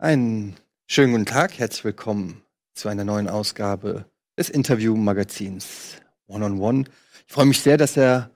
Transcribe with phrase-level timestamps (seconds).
[0.00, 0.54] Einen
[0.86, 2.40] schönen guten Tag, herzlich willkommen
[2.72, 4.04] zu einer neuen Ausgabe
[4.38, 5.96] des Interview-Magazins
[6.28, 6.84] One on One.
[7.26, 8.30] Ich freue mich sehr, dass er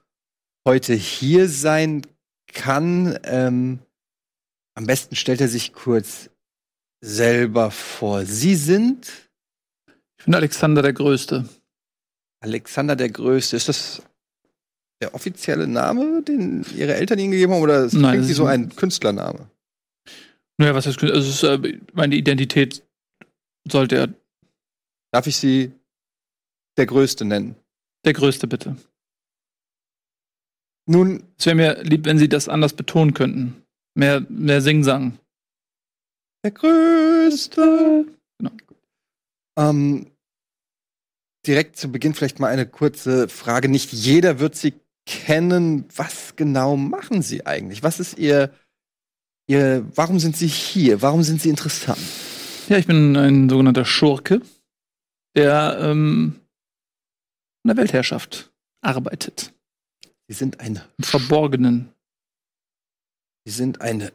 [0.66, 2.02] heute hier sein
[2.48, 3.16] kann.
[3.22, 3.78] Ähm,
[4.74, 6.30] am besten stellt er sich kurz
[7.00, 8.24] selber vor.
[8.24, 9.12] Sie sind?
[10.18, 11.48] Ich bin Alexander der Größte.
[12.40, 13.54] Alexander der Größte.
[13.54, 14.02] Ist das
[15.00, 18.38] der offizielle Name, den Ihre Eltern Ihnen gegeben haben, oder ist Nein, das wie ist
[18.38, 19.48] so ein Künstlername?
[20.58, 22.84] Naja, was heißt, also es ist, äh, meine Identität
[23.68, 24.14] sollte er
[25.12, 25.72] Darf ich Sie
[26.78, 27.56] der Größte nennen?
[28.04, 28.76] der Größte bitte.
[30.86, 33.62] Nun, Es wäre mir lieb, wenn Sie das anders betonen könnten.
[33.94, 35.18] Mehr, mehr Singsang.
[36.44, 38.06] der Größte.
[38.38, 38.50] Genau.
[39.58, 40.10] Ähm,
[41.46, 43.68] direkt zu Beginn vielleicht mal eine kurze Frage.
[43.68, 44.74] Nicht jeder wird Sie
[45.06, 45.84] kennen.
[45.94, 47.82] Was genau machen Sie eigentlich?
[47.84, 48.52] Was ist Ihr,
[49.48, 51.02] Ihr, warum sind Sie hier?
[51.02, 51.98] Warum sind Sie interessant?
[52.68, 54.40] Ja, ich bin ein sogenannter Schurke,
[55.36, 56.40] der ähm,
[57.64, 59.52] in der Weltherrschaft arbeitet.
[60.28, 61.92] Sie sind ein, Im Verborgenen.
[63.44, 64.12] Sie sind eine,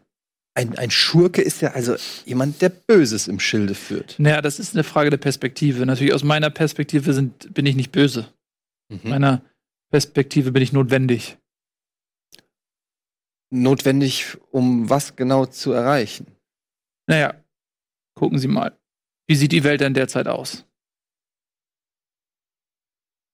[0.56, 4.16] ein, ein Schurke ist ja also jemand, der Böses im Schilde führt.
[4.18, 5.86] Naja, das ist eine Frage der Perspektive.
[5.86, 8.28] Natürlich aus meiner Perspektive sind, bin ich nicht böse.
[8.90, 9.10] Mhm.
[9.10, 9.42] Meiner
[9.92, 11.38] Perspektive bin ich notwendig.
[13.50, 16.28] Notwendig, um was genau zu erreichen?
[17.08, 17.34] Naja,
[18.16, 18.78] gucken Sie mal.
[19.28, 20.66] Wie sieht die Welt denn derzeit aus?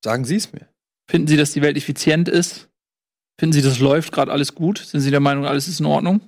[0.04, 0.68] Sagen Sie es mir.
[1.10, 2.68] Finden Sie, dass die Welt effizient ist?
[3.38, 4.78] Finden Sie, das läuft gerade alles gut?
[4.78, 6.20] Sind Sie der Meinung, alles ist in Ordnung?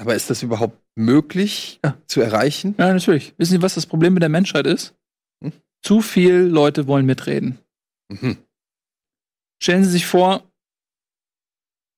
[0.00, 1.96] Aber ist das überhaupt möglich Ja.
[2.06, 2.74] zu erreichen?
[2.78, 3.34] Ja, natürlich.
[3.38, 4.94] Wissen Sie, was das Problem mit der Menschheit ist?
[5.42, 5.52] Hm?
[5.82, 7.58] Zu viel Leute wollen mitreden.
[8.08, 8.38] Mhm.
[9.62, 10.50] Stellen Sie sich vor,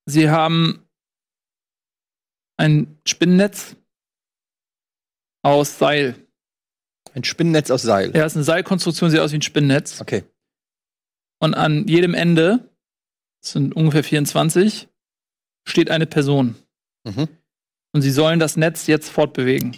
[0.07, 0.87] Sie haben
[2.57, 3.77] ein Spinnennetz
[5.43, 6.15] aus Seil.
[7.15, 8.15] Ein Spinnennetz aus Seil.
[8.15, 10.01] Ja, ist eine Seilkonstruktion, sieht aus wie ein Spinnennetz.
[10.01, 10.25] Okay.
[11.41, 12.71] Und an jedem Ende,
[13.43, 14.89] das sind ungefähr 24,
[15.67, 16.57] steht eine Person.
[17.05, 17.29] Mhm.
[17.93, 19.77] Und sie sollen das Netz jetzt fortbewegen.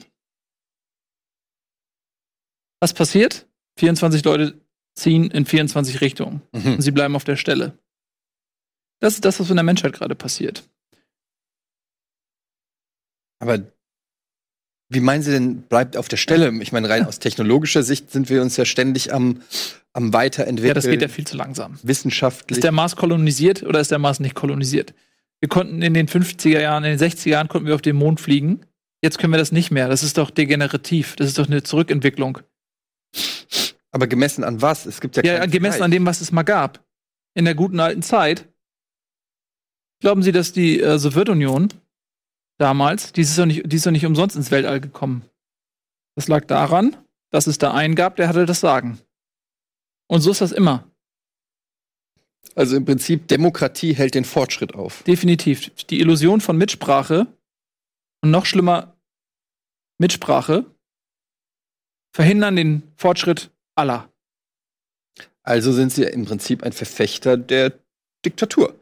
[2.80, 3.46] Was passiert?
[3.78, 4.60] 24 Leute
[4.94, 6.42] ziehen in 24 Richtungen.
[6.52, 6.80] Und Mhm.
[6.80, 7.78] sie bleiben auf der Stelle.
[9.00, 10.68] Das ist das, was in der Menschheit gerade passiert.
[13.38, 13.60] Aber
[14.88, 16.52] wie meinen Sie denn, bleibt auf der Stelle?
[16.62, 19.42] Ich meine, rein aus technologischer Sicht sind wir uns ja ständig am,
[19.92, 20.68] am Weiterentwickeln.
[20.68, 21.78] Ja, das geht ja viel zu langsam.
[21.82, 22.58] wissenschaftlich.
[22.58, 24.94] Ist der Mars kolonisiert oder ist der Mars nicht kolonisiert?
[25.40, 28.20] Wir konnten in den 50er Jahren, in den 60er Jahren konnten wir auf den Mond
[28.20, 28.60] fliegen.
[29.02, 29.88] Jetzt können wir das nicht mehr.
[29.88, 31.16] Das ist doch degenerativ.
[31.16, 32.38] Das ist doch eine Zurückentwicklung.
[33.90, 34.86] Aber gemessen an was?
[34.86, 35.98] Es gibt ja, Ja, keinen gemessen an Vergleich.
[35.98, 36.84] dem, was es mal gab.
[37.34, 38.48] In der guten alten Zeit.
[40.00, 41.68] Glauben Sie, dass die äh, Sowjetunion
[42.58, 45.22] damals, die ist, doch nicht, die ist doch nicht umsonst ins Weltall gekommen.
[46.16, 46.96] Das lag daran,
[47.30, 48.98] dass es da einen gab, der hatte das Sagen.
[50.08, 50.88] Und so ist das immer.
[52.54, 55.02] Also im Prinzip, Demokratie hält den Fortschritt auf.
[55.02, 55.70] Definitiv.
[55.86, 57.26] Die Illusion von Mitsprache
[58.22, 58.96] und noch schlimmer,
[59.98, 60.64] Mitsprache
[62.14, 64.10] verhindern den Fortschritt aller.
[65.42, 67.78] Also sind sie im Prinzip ein Verfechter der
[68.24, 68.74] Diktatur.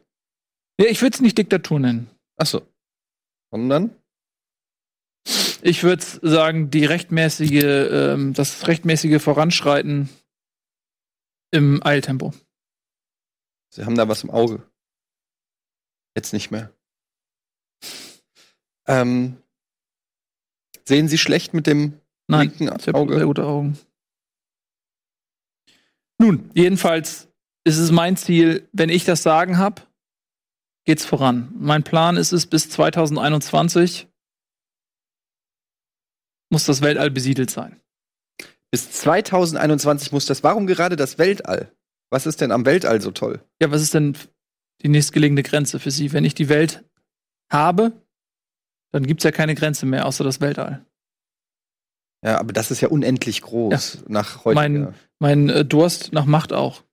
[0.79, 2.09] Ja, ich würde es nicht Diktatur nennen.
[2.37, 2.61] Achso.
[3.51, 3.95] Sondern?
[5.61, 10.09] Ich würde sagen, die rechtmäßige, ähm, das rechtmäßige Voranschreiten
[11.51, 12.33] im Eiltempo.
[13.73, 14.63] Sie haben da was im Auge.
[16.15, 16.71] Jetzt nicht mehr.
[18.87, 19.37] Ähm,
[20.87, 23.15] sehen Sie schlecht mit dem Nein, linken ich habe Auge?
[23.15, 23.79] sehr gute Augen.
[26.19, 27.27] Nun, jedenfalls
[27.65, 29.81] ist es mein Ziel, wenn ich das Sagen habe,
[30.85, 31.53] geht's voran.
[31.57, 34.07] Mein Plan ist es, bis 2021
[36.51, 37.81] muss das Weltall besiedelt sein.
[38.71, 40.43] Bis 2021 muss das.
[40.43, 41.71] Warum gerade das Weltall?
[42.11, 43.43] Was ist denn am Weltall so toll?
[43.61, 44.17] Ja, was ist denn
[44.83, 46.13] die nächstgelegene Grenze für Sie?
[46.13, 46.83] Wenn ich die Welt
[47.51, 47.93] habe,
[48.91, 50.85] dann gibt's ja keine Grenze mehr, außer das Weltall.
[52.23, 54.55] Ja, aber das ist ja unendlich groß nach heute.
[54.55, 56.83] Mein- Mein äh, Durst nach Macht auch.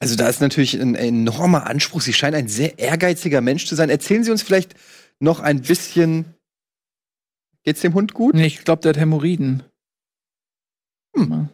[0.00, 2.00] Also da ist natürlich ein enormer Anspruch.
[2.00, 3.90] Sie scheinen ein sehr ehrgeiziger Mensch zu sein.
[3.90, 4.74] Erzählen Sie uns vielleicht
[5.18, 6.34] noch ein bisschen.
[7.64, 8.34] Geht's dem Hund gut?
[8.34, 9.64] Nee, ich glaube, der hat Hämorrhoiden.
[11.16, 11.48] Hm.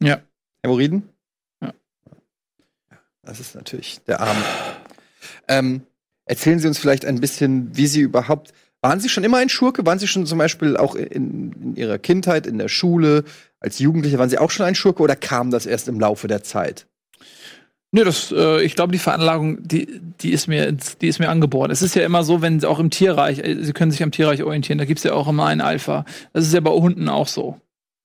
[0.00, 0.22] Ja.
[0.62, 1.08] Hämorrhoiden?
[1.60, 1.74] Ja.
[3.22, 4.44] Das ist natürlich der Arme.
[5.48, 5.84] Ähm,
[6.26, 8.52] erzählen Sie uns vielleicht ein bisschen, wie Sie überhaupt.
[8.82, 9.84] Waren Sie schon immer ein Schurke?
[9.86, 13.24] Waren Sie schon zum Beispiel auch in, in Ihrer Kindheit, in der Schule,
[13.60, 16.42] als Jugendliche, waren Sie auch schon ein Schurke oder kam das erst im Laufe der
[16.42, 16.86] Zeit?
[17.92, 21.70] Nee, das, äh, ich glaube, die Veranlagung, die, die, ist mir, die ist mir angeboren.
[21.70, 24.10] Es ist ja immer so, wenn sie auch im Tierreich, äh, sie können sich am
[24.10, 26.04] Tierreich orientieren, da gibt's ja auch immer einen Alpha.
[26.32, 27.58] Das ist ja bei Hunden auch so.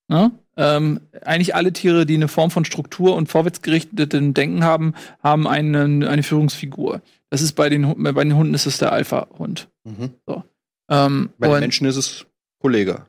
[0.07, 0.31] Ne?
[0.56, 4.94] Ähm, eigentlich alle Tiere, die eine Form von Struktur und vorwärtsgerichteten Denken haben,
[5.24, 7.01] haben einen, eine Führungsfigur.
[7.29, 9.69] Das ist bei den, bei den Hunden ist es der Alpha-Hund.
[9.83, 10.12] Mhm.
[10.27, 10.44] So.
[10.91, 12.25] Ähm, Bei den Menschen ist es
[12.59, 13.07] Kollege.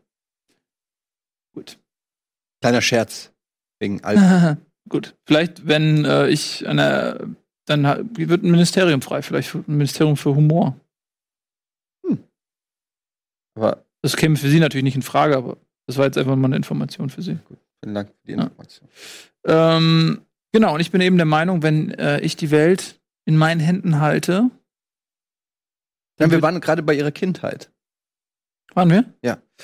[1.54, 1.78] Gut.
[2.62, 3.32] Kleiner Scherz.
[3.80, 4.56] Wegen Alpha.
[4.88, 5.16] Gut.
[5.26, 7.36] Vielleicht, wenn äh, ich eine,
[7.66, 7.84] dann
[8.16, 10.76] wird ein Ministerium frei, vielleicht ein Ministerium für Humor.
[13.54, 16.46] Aber Das käme für Sie natürlich nicht in Frage, aber das war jetzt einfach mal
[16.46, 17.38] eine Information für Sie.
[17.82, 18.42] vielen Dank für die Ja.
[18.44, 18.88] Information.
[19.44, 23.60] Ähm, genau, und ich bin eben der Meinung, wenn äh, ich die Welt in meinen
[23.60, 24.50] Händen halte.
[26.18, 27.70] Ja, dann wir waren gerade bei Ihrer Kindheit.
[28.74, 29.04] waren wir?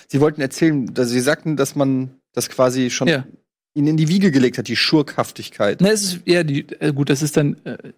[0.07, 3.27] Sie wollten erzählen, dass Sie sagten, dass man das quasi schon Ja.
[3.75, 5.81] Ihnen in die Wiege gelegt hat, die Schurkhaftigkeit.
[5.81, 7.93] Ne, es ist eher die, äh, gut, das ist dann äh,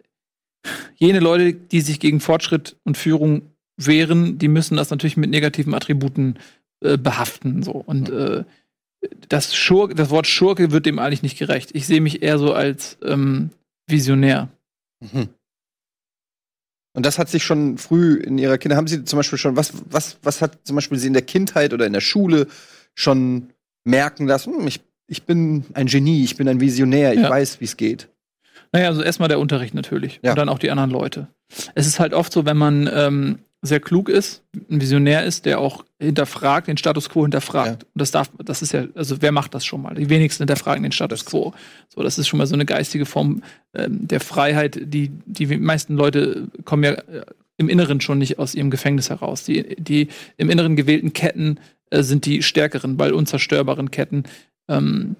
[0.96, 3.42] jene Leute, die sich gegen Fortschritt und Führung
[3.76, 6.38] wehren, die müssen das natürlich mit negativen Attributen
[6.80, 7.62] äh, behaften.
[7.62, 7.72] So.
[7.72, 8.44] Und äh,
[9.28, 11.70] das, Schurke, das Wort Schurke wird dem eigentlich nicht gerecht.
[11.74, 13.50] Ich sehe mich eher so als ähm,
[13.86, 14.48] Visionär.
[15.00, 15.28] Mhm.
[16.92, 19.72] Und das hat sich schon früh in Ihrer Kindheit, haben Sie zum Beispiel schon, was,
[19.88, 22.46] was, was hat zum Beispiel Sie in der Kindheit oder in der Schule
[22.94, 23.50] schon
[23.84, 27.30] merken lassen, hm, ich, ich bin ein Genie, ich bin ein Visionär, ich Ja.
[27.30, 28.08] weiß, wie es geht.
[28.72, 30.20] Naja, also erstmal der Unterricht natürlich.
[30.22, 30.30] Ja.
[30.32, 31.28] Und dann auch die anderen Leute.
[31.74, 35.58] Es ist halt oft so, wenn man ähm, sehr klug ist, ein Visionär ist, der
[35.58, 37.82] auch hinterfragt, den Status quo hinterfragt.
[37.82, 37.88] Ja.
[37.92, 39.94] Und das darf, das ist ja, also wer macht das schon mal?
[39.94, 41.52] Die wenigsten hinterfragen den Status quo.
[41.88, 43.42] So, das ist schon mal so eine geistige Form
[43.74, 47.24] ähm, der Freiheit, die die meisten Leute kommen ja äh,
[47.58, 49.44] im Inneren schon nicht aus ihrem Gefängnis heraus.
[49.44, 50.08] Die, die
[50.38, 51.60] im Inneren gewählten Ketten
[51.90, 54.24] äh, sind die stärkeren, weil unzerstörbaren Ketten.
[54.68, 55.16] Ähm,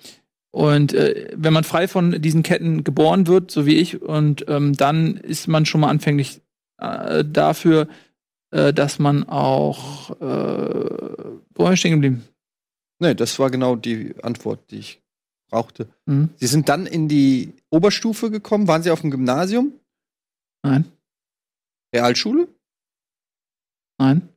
[0.51, 4.73] und äh, wenn man frei von diesen Ketten geboren wird, so wie ich, und ähm,
[4.73, 6.41] dann ist man schon mal anfänglich
[6.79, 7.87] äh, dafür,
[8.51, 11.01] äh, dass man auch äh,
[11.55, 12.27] wo war ich stehen geblieben?
[13.01, 15.03] Nee, das war genau die Antwort, die ich
[15.51, 15.89] brauchte.
[16.07, 16.31] Mhm.
[16.37, 19.73] Sie sind dann in die Oberstufe gekommen, waren Sie auf dem Gymnasium,
[20.63, 20.91] Nein,
[21.95, 22.49] Realschule,
[23.99, 24.29] nein.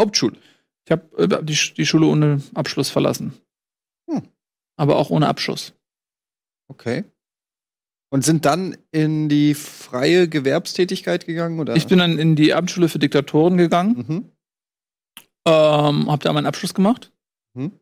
[0.00, 0.38] Hauptschule?
[0.86, 3.34] Ich habe äh, die, die Schule ohne Abschluss verlassen.
[4.08, 4.22] Hm.
[4.76, 5.74] Aber auch ohne Abschluss.
[6.68, 7.04] Okay.
[8.12, 11.76] Und sind dann in die freie Gewerbstätigkeit gegangen, oder?
[11.76, 14.32] Ich bin dann in die Abendschule für Diktatoren gegangen, Mhm.
[15.46, 17.12] ähm, habe da meinen Abschluss gemacht
[17.54, 17.72] Mhm.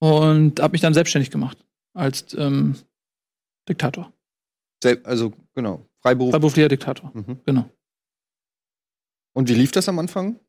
[0.00, 1.64] und habe mich dann selbstständig gemacht
[1.94, 2.74] als ähm,
[3.68, 4.12] Diktator.
[4.82, 5.86] Sel- Also, genau.
[6.02, 6.32] Freiberuf.
[6.32, 7.12] Freiberuflicher Diktator.
[7.14, 7.40] Mhm.
[7.46, 7.70] Genau.
[9.36, 10.40] Und wie lief das am Anfang?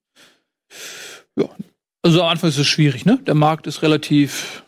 [2.02, 3.18] Also am Anfang ist es schwierig, ne?
[3.24, 4.66] Der Markt ist relativ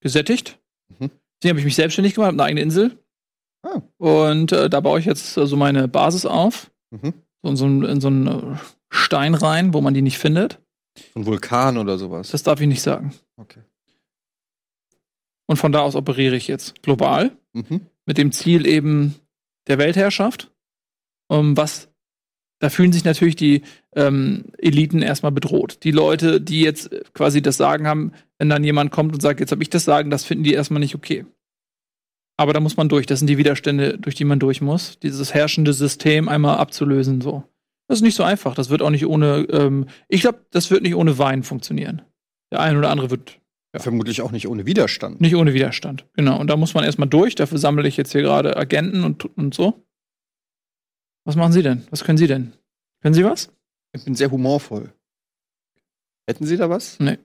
[0.00, 0.58] gesättigt.
[0.88, 1.10] Mhm.
[1.42, 2.98] Deswegen habe ich mich selbstständig gemacht, habe eine eigene Insel.
[3.62, 3.82] Ah.
[3.98, 6.70] Und äh, da baue ich jetzt so also meine Basis auf.
[6.90, 7.14] Mhm.
[7.42, 8.56] So in so einen, in so einen äh,
[8.90, 10.60] Stein rein, wo man die nicht findet.
[11.14, 12.30] Ein Vulkan oder sowas.
[12.30, 13.14] Das darf ich nicht sagen.
[13.36, 13.60] Okay.
[15.46, 17.86] Und von da aus operiere ich jetzt global Mhm.
[18.06, 19.16] mit dem Ziel eben
[19.66, 20.52] der Weltherrschaft.
[21.28, 21.90] Um, was
[22.60, 23.62] da fühlen sich natürlich die
[23.96, 25.82] ähm, Eliten erstmal bedroht.
[25.82, 29.40] Die Leute, die jetzt äh, quasi das Sagen haben, wenn dann jemand kommt und sagt,
[29.40, 31.24] jetzt habe ich das Sagen, das finden die erstmal nicht okay.
[32.40, 33.04] Aber da muss man durch.
[33.04, 34.98] Das sind die Widerstände, durch die man durch muss.
[35.00, 37.20] Dieses herrschende System einmal abzulösen.
[37.20, 37.44] So.
[37.86, 38.54] Das ist nicht so einfach.
[38.54, 39.46] Das wird auch nicht ohne.
[39.50, 42.00] Ähm, ich glaube, das wird nicht ohne Wein funktionieren.
[42.50, 43.38] Der eine oder andere wird
[43.76, 45.20] Vermutlich auch nicht ohne Widerstand.
[45.20, 46.06] nicht ohne Widerstand.
[46.14, 46.40] Genau.
[46.40, 47.34] Und da muss man erstmal durch.
[47.34, 49.86] Dafür sammle ich jetzt hier gerade Agenten und, und so.
[51.26, 51.86] Was machen Sie denn?
[51.90, 52.54] Was können Sie denn?
[53.02, 53.52] Können Sie was?
[53.92, 54.94] Ich bin sehr humorvoll.
[56.26, 56.98] Hätten Sie da was?
[57.00, 57.18] Nee.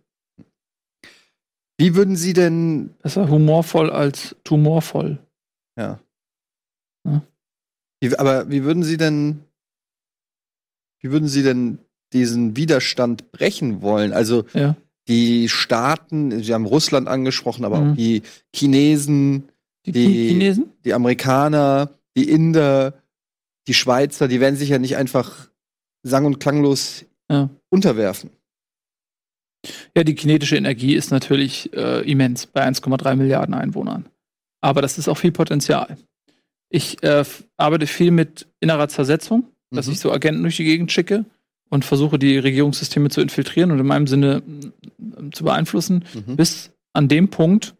[1.77, 5.19] Wie würden Sie denn, Besser humorvoll als tumorvoll.
[5.77, 5.99] ja.
[7.07, 7.21] Ja.
[8.01, 9.41] Wie, aber wie würden Sie denn,
[11.01, 11.77] wie würden Sie denn
[12.13, 14.11] diesen Widerstand brechen wollen?
[14.13, 14.75] Also Ja.
[15.07, 17.91] die Staaten, Sie haben Russland angesprochen, aber Mhm.
[17.91, 18.23] auch die
[18.55, 19.49] Chinesen,
[19.85, 20.71] Die, Die- Chinesen?
[20.83, 22.95] die Amerikaner, die Inder,
[23.67, 25.49] die Schweizer, die werden sich ja nicht einfach
[26.01, 27.49] sang- und klanglos Ja.
[27.69, 28.31] unterwerfen.
[29.95, 34.05] Ja, die kinetische Energie ist natürlich äh, immens bei 1,3 Milliarden Einwohnern.
[34.61, 35.97] Aber das ist auch viel Potenzial.
[36.69, 37.23] Ich äh,
[37.57, 39.93] arbeite viel mit innerer Zersetzung, dass Mhm.
[39.93, 41.25] ich so Agenten durch die Gegend schicke
[41.69, 44.41] und versuche, die Regierungssysteme zu infiltrieren und in meinem Sinne
[45.31, 46.05] zu beeinflussen.
[46.13, 46.35] Mhm.
[46.35, 47.75] bis an dem Punkt,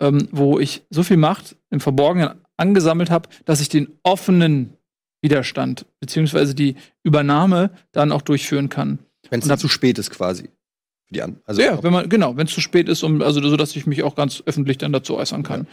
[0.00, 4.74] ähm, wo ich so viel Macht im Verborgenen angesammelt habe, dass ich den offenen
[5.20, 8.98] Widerstand beziehungsweise die Übernahme dann auch durchführen kann.
[9.30, 10.48] Wenn es dann zu spät ist quasi.
[11.12, 11.40] Die an.
[11.44, 13.86] Also ja, wenn man, genau, wenn es zu spät ist, um, also so, dass ich
[13.86, 15.66] mich auch ganz öffentlich dann dazu äußern kann.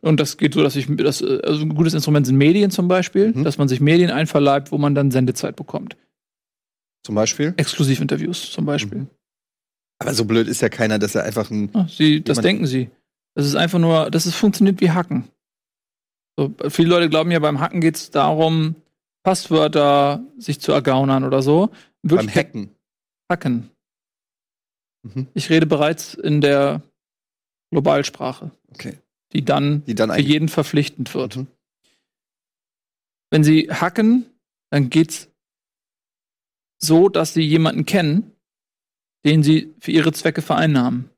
[0.00, 2.88] Und das geht so, dass ich das, äh, also ein gutes Instrument sind Medien zum
[2.88, 3.44] Beispiel, Mhm.
[3.44, 5.96] dass man sich Medien einverleibt, wo man dann Sendezeit bekommt.
[7.02, 7.54] zum Beispiel.
[7.56, 8.98] Exklusivinterviews zum Beispiel.
[8.98, 9.06] Mhm.
[10.00, 11.70] Aber so blöd ist ja keiner, dass er einfach ein.
[11.74, 12.90] Ah, sie, das denken sie.
[13.34, 15.24] Das ist einfach nur, das ist, funktioniert wie Hacken.
[16.38, 18.74] So, viele Leute glauben ja, beim Hacken geht es darum,
[19.22, 21.70] Passwörter sich zu ergaunern oder so.
[22.02, 22.70] In beim Hacken.
[23.30, 23.70] Hacken.
[25.02, 25.28] Mhm.
[25.34, 26.82] Ich rede bereits in der
[27.70, 28.98] Globalsprache, Okay.
[29.32, 31.36] die dann Die dann für jeden verpflichtend wird.
[31.36, 31.46] Mhm.
[33.30, 34.26] Wenn sie hacken,
[34.70, 35.28] dann geht's
[36.82, 38.32] so, dass sie jemanden kennen,
[39.24, 41.10] den sie für ihre Zwecke vereinnahmen.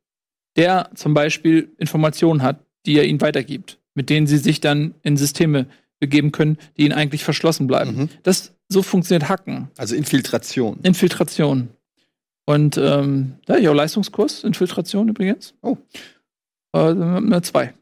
[0.56, 5.16] Der zum Beispiel Informationen hat, die er ihnen weitergibt, mit denen sie sich dann in
[5.16, 5.66] Systeme
[6.00, 7.96] begeben können, die ihnen eigentlich verschlossen bleiben.
[7.96, 8.08] Mhm.
[8.24, 9.70] Das so funktioniert Hacken.
[9.78, 10.80] Also Infiltration.
[10.82, 11.68] Infiltration.
[12.44, 15.54] Und ähm, da ich auch Leistungskurs, Infiltration übrigens.
[15.62, 15.76] Oh.
[16.74, 17.74] Äh, eine zwei.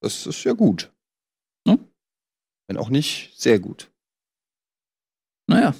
[0.00, 0.92] Das ist ja gut.
[1.66, 1.76] Ja.
[2.68, 3.90] Wenn auch nicht sehr gut.
[5.48, 5.74] Naja.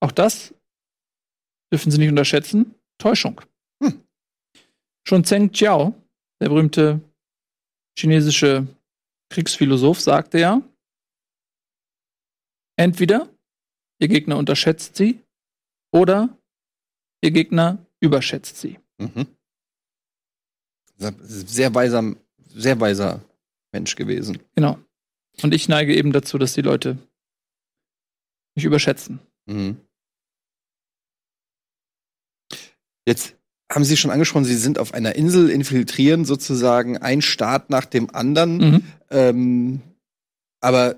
[0.00, 0.54] Auch das
[1.72, 2.74] dürfen Sie nicht unterschätzen.
[2.98, 3.40] Täuschung.
[3.82, 4.02] Hm.
[5.06, 5.94] Schon Zheng Jiao,
[6.40, 7.00] der berühmte
[7.98, 8.66] chinesische
[9.30, 10.62] Kriegsphilosoph, sagte ja,
[12.78, 13.28] entweder
[14.00, 15.20] Ihr Gegner unterschätzt Sie
[15.92, 16.36] oder
[17.20, 18.78] Ihr Gegner überschätzt Sie.
[18.98, 19.26] Mhm.
[20.96, 22.14] Sehr weiser,
[22.48, 23.22] sehr weiser
[23.72, 24.38] Mensch gewesen.
[24.54, 24.78] Genau.
[25.42, 26.98] Und ich neige eben dazu, dass die Leute
[28.56, 29.20] mich überschätzen.
[29.46, 29.76] Mhm.
[33.06, 33.36] Jetzt
[33.70, 38.14] haben Sie schon angesprochen, Sie sind auf einer Insel, infiltrieren sozusagen ein Staat nach dem
[38.14, 38.56] anderen.
[38.56, 38.92] Mhm.
[39.10, 39.80] Ähm,
[40.60, 40.96] aber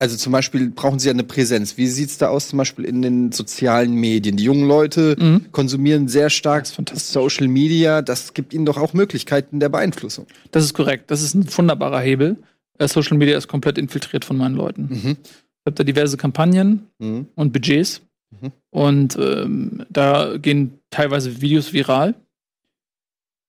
[0.00, 1.76] also zum Beispiel brauchen Sie ja eine Präsenz.
[1.76, 4.36] Wie sieht's da aus, zum Beispiel in den sozialen Medien?
[4.36, 5.52] Die jungen Leute Mhm.
[5.52, 7.12] konsumieren sehr stark Das.
[7.12, 8.00] Social Media.
[8.02, 10.26] Das gibt ihnen doch auch Möglichkeiten der Beeinflussung.
[10.50, 11.10] Das ist korrekt.
[11.10, 12.36] Das ist ein wunderbarer Hebel.
[12.78, 14.88] Äh, Social Media ist komplett infiltriert von meinen Leuten.
[14.90, 15.16] Mhm.
[15.22, 17.26] Ich habe da diverse Kampagnen Mhm.
[17.34, 18.00] und Budgets.
[18.40, 18.52] Mhm.
[18.70, 22.14] Und ähm, da gehen teilweise Videos viral.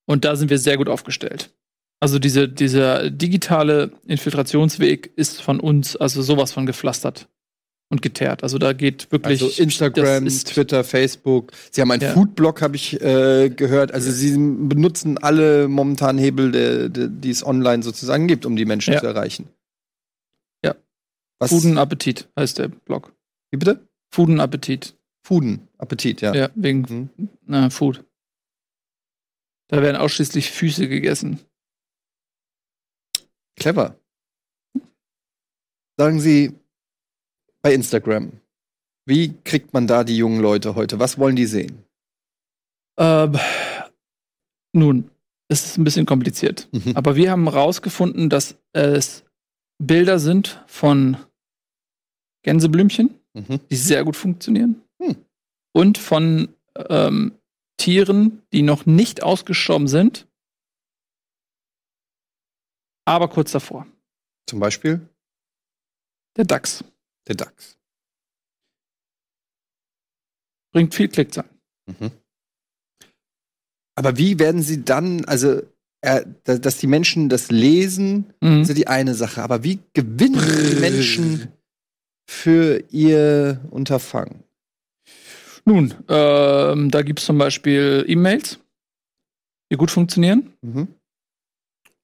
[0.05, 1.49] Und da sind wir sehr gut aufgestellt.
[2.01, 7.29] Also diese, dieser digitale Infiltrationsweg ist von uns also sowas von gepflastert
[7.91, 8.41] und geteert.
[8.41, 11.51] Also da geht wirklich Also Instagram, Twitter, Facebook.
[11.69, 12.13] Sie haben einen Ja.
[12.13, 13.91] Foodblog, habe ich äh, gehört.
[13.91, 18.65] Also Sie benutzen alle momentan Hebel, der- der- die es online sozusagen gibt, um die
[18.65, 18.99] Menschen Ja.
[18.99, 19.49] zu erreichen.
[20.65, 20.73] Ja.
[21.39, 21.51] Was?
[21.51, 23.13] Fuden Appetit heißt der Blog.
[23.51, 23.87] Wie bitte?
[24.11, 24.95] Fuden Appetit.
[25.23, 26.33] Fuden, Appetit, ja.
[26.33, 27.29] Ja, wegen Mhm.
[27.45, 28.03] na, Food.
[29.67, 31.39] Da werden ausschließlich Füße gegessen.
[33.61, 33.95] Clever.
[35.97, 36.53] Sagen Sie
[37.61, 38.31] bei Instagram,
[39.05, 40.99] wie kriegt man da die jungen Leute heute?
[40.99, 41.83] Was wollen die sehen?
[42.97, 43.37] Ähm,
[44.73, 45.09] nun,
[45.47, 46.69] es ist ein bisschen kompliziert.
[46.71, 46.93] Mhm.
[46.95, 49.23] Aber wir haben herausgefunden, dass es
[49.77, 51.17] Bilder sind von
[52.43, 53.59] Gänseblümchen, Mhm.
[53.69, 54.81] die sehr gut funktionieren.
[55.01, 55.15] Hm.
[55.73, 56.49] Und von
[56.89, 57.33] ähm,
[57.77, 60.27] Tieren, die noch nicht ausgestorben sind,
[63.05, 63.85] aber kurz davor.
[64.47, 65.01] Zum Beispiel
[66.37, 66.83] Der Dachs
[67.27, 67.77] der Dachs.
[70.73, 71.49] bringt viel Klickzahlen.
[71.87, 72.11] Mhm.
[73.95, 75.61] Aber wie werden sie dann, also,
[76.01, 78.61] äh, da- dass die Menschen das lesen, Mhm.
[78.61, 79.43] ist ja die eine Sache.
[79.43, 80.41] Aber wie gewinnen
[80.71, 81.51] die Menschen
[82.29, 84.43] für ihr Unterfangen?
[85.65, 88.59] Nun, ähm, da gibt es zum Beispiel E-Mails,
[89.71, 90.53] die gut funktionieren.
[90.61, 90.87] Mhm.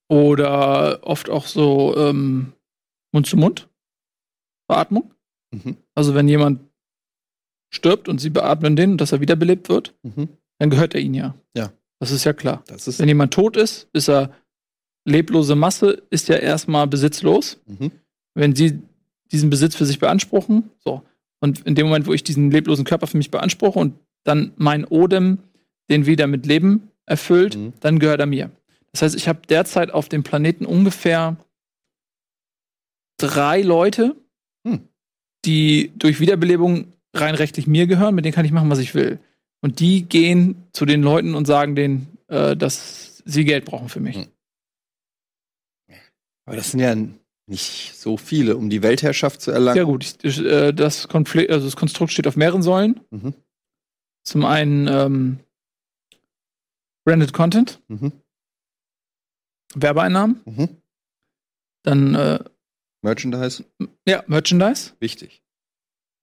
[0.09, 2.53] Oder oft auch so ähm,
[3.13, 5.13] Mund-zu-Mund-Beatmung.
[5.51, 5.77] Mhm.
[5.95, 6.61] Also wenn jemand
[7.73, 10.29] stirbt und sie beatmen den, dass er wiederbelebt wird, Mhm.
[10.59, 11.35] dann gehört er ihnen ja.
[11.55, 11.71] Ja.
[11.99, 12.63] Das ist ja klar.
[12.73, 12.99] Ist.
[12.99, 14.31] Wenn jemand tot ist, ist er
[15.05, 17.59] leblose Masse, ist ja erstmal besitzlos.
[17.65, 17.91] Mhm.
[18.35, 18.79] Wenn sie
[19.31, 21.01] diesen Besitz für sich beanspruchen, so.
[21.39, 24.85] Und in dem Moment, wo ich diesen leblosen Körper für mich beanspruche und dann mein
[24.85, 25.39] Odem
[25.89, 27.73] den wieder mit Leben erfüllt, Mhm.
[27.79, 28.51] dann gehört er mir.
[28.97, 31.37] Das heißt, ich habe derzeit auf dem Planeten ungefähr
[33.17, 34.15] drei Leute,
[34.65, 34.87] Hm.
[35.45, 39.19] die durch Wiederbelebung rein rechtlich mir gehören, mit denen kann ich machen, was ich will.
[39.61, 43.99] Und die gehen zu den Leuten und sagen denen, äh, dass sie Geld brauchen für
[43.99, 44.15] mich.
[44.15, 44.27] Hm.
[46.45, 46.95] Aber das sind ja
[47.45, 49.77] nicht so viele, um die Weltherrschaft zu erlangen.
[49.77, 52.99] Ja gut, ich, äh, das, Konflikt, also das Konstrukt steht auf mehreren Säulen.
[53.11, 53.35] Mhm.
[54.23, 55.39] Zum einen ähm,
[57.05, 58.11] Branded Content, Mhm.
[59.75, 60.69] Werbeeinnahmen, Mhm.
[61.83, 62.39] dann äh,
[63.03, 63.63] Merchandise,
[64.07, 65.43] ja, Merchandise wichtig.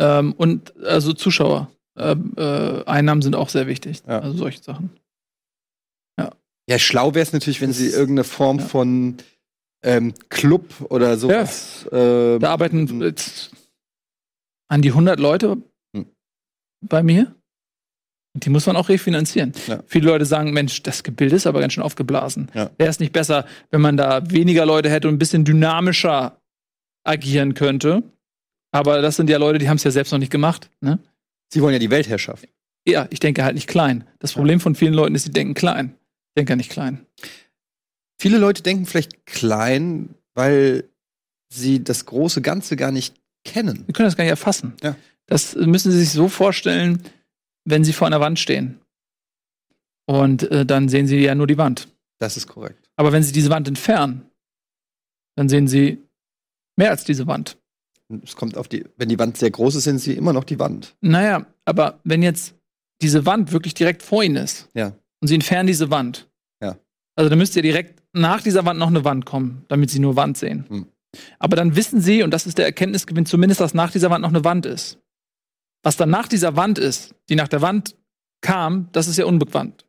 [0.01, 1.71] ähm, und also Zuschauer.
[1.97, 4.03] äh, äh, Einnahmen sind auch sehr wichtig.
[4.07, 4.19] Ja.
[4.21, 4.91] Also solche Sachen.
[6.67, 8.65] Ja, schlau wäre es natürlich, wenn Das sie irgendeine Form ja.
[8.65, 9.19] von
[9.85, 11.87] ähm, Club oder sowas.
[11.93, 13.51] ähm, Da arbeiten jetzt
[14.69, 15.59] an die 100 Leute
[15.95, 16.07] Hm.
[16.81, 17.35] bei mir.
[18.37, 19.53] Die muss man auch refinanzieren.
[19.69, 19.83] Ja.
[19.87, 22.51] Viele Leute sagen, Mensch, das Gebild ist aber ganz schön aufgeblasen.
[22.53, 22.71] Ja.
[22.79, 26.41] Wäre es nicht besser, wenn man da weniger Leute hätte und ein bisschen dynamischer
[27.05, 28.03] agieren könnte?
[28.73, 30.69] Aber das sind ja Leute, die haben es ja selbst noch nicht gemacht.
[30.81, 30.99] Ne?
[31.53, 32.49] sie wollen ja die Weltherrschaft.
[32.87, 34.05] Ja, ich denke halt nicht klein.
[34.19, 35.95] Das Problem von vielen Leuten ist, sie denken klein.
[36.29, 37.07] Ich denke ja nicht klein.
[38.21, 40.85] Viele Leute denken vielleicht klein, weil
[41.49, 43.15] sie das große Ganze gar nicht
[43.45, 43.85] kennen.
[43.87, 44.75] Wir können das gar nicht erfassen.
[44.83, 44.97] Ja.
[45.27, 47.03] Das müssen Sie sich so vorstellen,
[47.65, 48.81] wenn Sie vor einer Wand stehen.
[50.07, 51.89] Und äh, dann sehen Sie ja nur die Wand.
[52.19, 52.91] Das ist korrekt.
[52.97, 54.31] Aber wenn Sie diese Wand entfernen,
[55.37, 55.99] dann sehen Sie
[56.77, 57.57] mehr als diese Wand.
[58.09, 60.45] Und Es kommt auf die, wenn die Wand sehr groß ist, sind sie immer noch
[60.45, 60.95] die Wand.
[61.01, 62.55] Naja, aber wenn jetzt
[63.01, 64.93] diese Wand wirklich direkt vor Ihnen ist Ja.
[65.21, 66.29] und Sie entfernen diese Wand,
[66.63, 66.77] Ja.
[67.17, 70.17] also dann müsste ja direkt nach dieser Wand noch eine Wand kommen, damit Sie nur
[70.17, 70.67] Wand sehen.
[70.69, 70.87] Hm.
[71.39, 74.29] Aber dann wissen Sie, und das ist der Erkenntnisgewinn, zumindest, dass nach dieser Wand noch
[74.31, 74.99] eine Wand ist.
[75.85, 77.95] Was dann nach dieser Wand ist, die nach der Wand
[78.41, 79.87] kam, das ist ja unbekannt.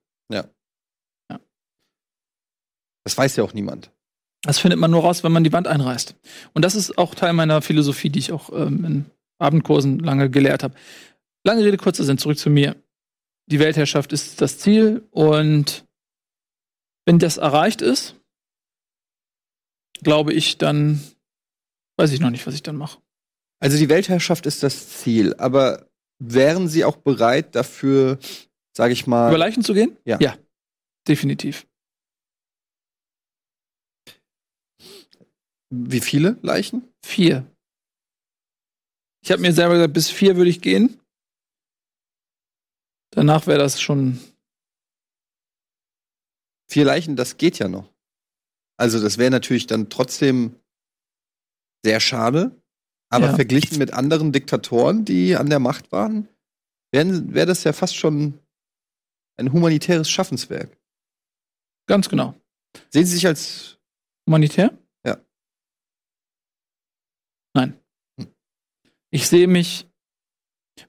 [3.05, 3.91] Das weiß ja auch niemand.
[4.41, 6.15] Das findet man nur raus, wenn man die Wand einreißt.
[6.53, 9.05] Und das ist auch Teil meiner Philosophie, die ich auch ähm, in
[9.39, 10.75] Abendkursen lange gelehrt habe.
[11.45, 12.75] Lange Rede, kurzer Sinn, zurück zu mir.
[13.47, 15.85] Die Weltherrschaft ist das Ziel und
[17.05, 18.15] wenn das erreicht ist,
[20.01, 20.99] glaube ich, dann
[21.97, 22.99] weiß ich noch nicht, was ich dann mache.
[23.65, 28.19] Also die Weltherrschaft ist das Ziel, aber wären sie auch bereit dafür,
[28.75, 29.98] sage ich mal, Über Leichen zu gehen?
[30.05, 30.17] Ja.
[30.22, 30.38] Ja,
[31.07, 31.65] definitiv.
[35.72, 36.93] wie viele Leichen?
[37.05, 37.51] Vier.
[39.24, 41.01] Ich habe mir selber gesagt, bis vier würde ich gehen.
[43.12, 44.19] Danach wäre das schon
[46.67, 47.93] Vier Leichen, das geht ja noch.
[48.77, 50.59] Also das wäre natürlich dann trotzdem
[51.85, 52.59] sehr schade,
[53.15, 53.35] aber Ja.
[53.35, 56.27] verglichen mit anderen Diktatoren, die an der Macht waren,
[56.91, 58.39] wäre wär das ja fast schon
[59.37, 60.77] ein humanitäres Schaffenswerk.
[61.87, 62.33] ganz genau.
[62.89, 63.77] Sehen Sie sich als
[64.27, 64.75] Humanitär?
[65.05, 65.17] Ja.
[67.53, 67.79] Nein.
[68.19, 68.27] Hm.
[69.11, 69.87] Ich sehe mich.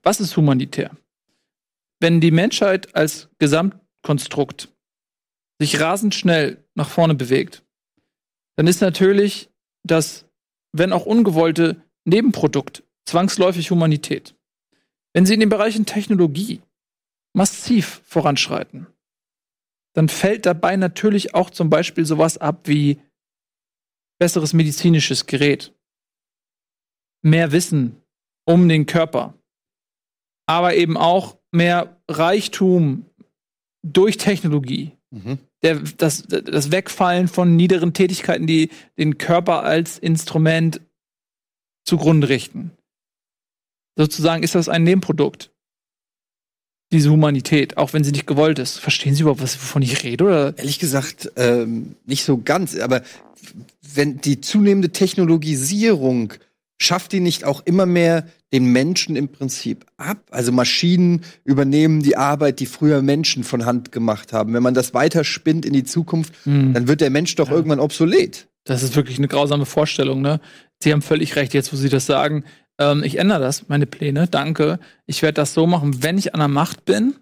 [0.02, 0.96] Was ist humanitär?
[2.00, 4.74] Wenn die Menschheit als Gesamtkonstrukt
[5.60, 7.64] sich rasend schnell nach vorne bewegt,
[8.56, 9.48] dann ist natürlich
[9.84, 10.26] das,
[10.72, 14.34] wenn auch ungewollte, Nebenprodukt zwangsläufig Humanität.
[15.12, 16.60] Wenn Sie in den Bereichen Technologie
[17.34, 18.86] massiv voranschreiten,
[19.94, 23.00] dann fällt dabei natürlich auch zum Beispiel sowas ab wie
[24.18, 25.74] besseres medizinisches Gerät,
[27.22, 27.96] mehr Wissen
[28.46, 29.34] um den Körper,
[30.46, 33.06] aber eben auch mehr Reichtum
[33.82, 34.92] durch Technologie.
[35.10, 35.38] mhm.
[35.62, 40.80] Der, das, das Wegfallen von niederen Tätigkeiten, die den Körper als Instrument
[41.86, 42.72] zugrunde richten.
[43.96, 45.50] Sozusagen ist das ein Nebenprodukt.
[46.92, 48.78] Diese Humanität, auch wenn sie nicht gewollt ist.
[48.78, 50.24] Verstehen Sie überhaupt, was, wovon ich rede?
[50.24, 50.58] Oder?
[50.58, 53.02] ehrlich gesagt ähm, nicht so ganz, aber
[53.94, 56.34] wenn die zunehmende Technologisierung
[56.80, 60.18] schafft die nicht auch immer mehr den Menschen im Prinzip ab?
[60.30, 64.52] Also Maschinen übernehmen die Arbeit, die früher Menschen von Hand gemacht haben.
[64.52, 66.74] Wenn man das weiterspinnt in die Zukunft, Hm.
[66.74, 67.54] dann wird der Mensch doch Ja.
[67.54, 68.46] irgendwann obsolet.
[68.64, 70.40] Das ist wirklich eine grausame Vorstellung, ne?
[70.82, 72.44] Sie haben völlig recht, jetzt wo Sie das sagen.
[72.78, 74.78] Ähm, ich ändere das, meine Pläne, danke.
[75.06, 77.14] Ich werde das so machen, wenn ich an der Macht bin,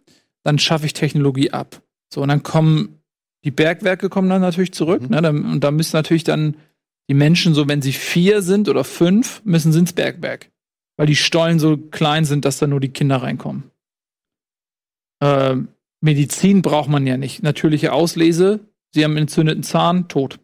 [0.43, 1.83] dann schaffe ich Technologie ab.
[2.13, 3.01] So, und dann kommen
[3.45, 5.09] die Bergwerke kommen dann natürlich zurück, Mhm.
[5.09, 5.31] ne?
[5.31, 6.57] Und da müssen natürlich dann
[7.09, 10.51] die Menschen, so wenn sie vier sind oder fünf, müssen sie ins Bergwerk.
[10.97, 13.65] Weil die Stollen so klein sind, dass da nur die Kinder reinkommen.
[15.23, 15.69] Ähm,
[16.01, 17.43] Medizin braucht man ja nicht.
[17.43, 18.61] Natürliche Auslese,
[18.93, 20.39] sie haben einen entzündeten Zahn, tot.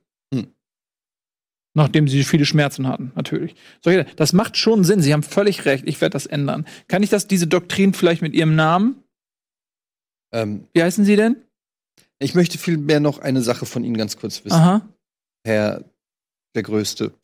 [1.75, 3.55] Nachdem sie viele Schmerzen hatten, natürlich.
[4.17, 5.01] Das macht schon Sinn.
[5.01, 5.85] Sie haben völlig recht.
[5.87, 6.67] Ich werde das ändern.
[6.89, 9.05] Kann ich das, diese Doktrin vielleicht mit Ihrem Namen?
[10.33, 11.37] Ähm, Wie heißen Sie denn?
[12.21, 14.89] ich möchte vielmehr noch eine Sache von Ihnen ganz kurz wissen, Aha.
[15.45, 15.85] Herr
[16.55, 17.15] der Größte.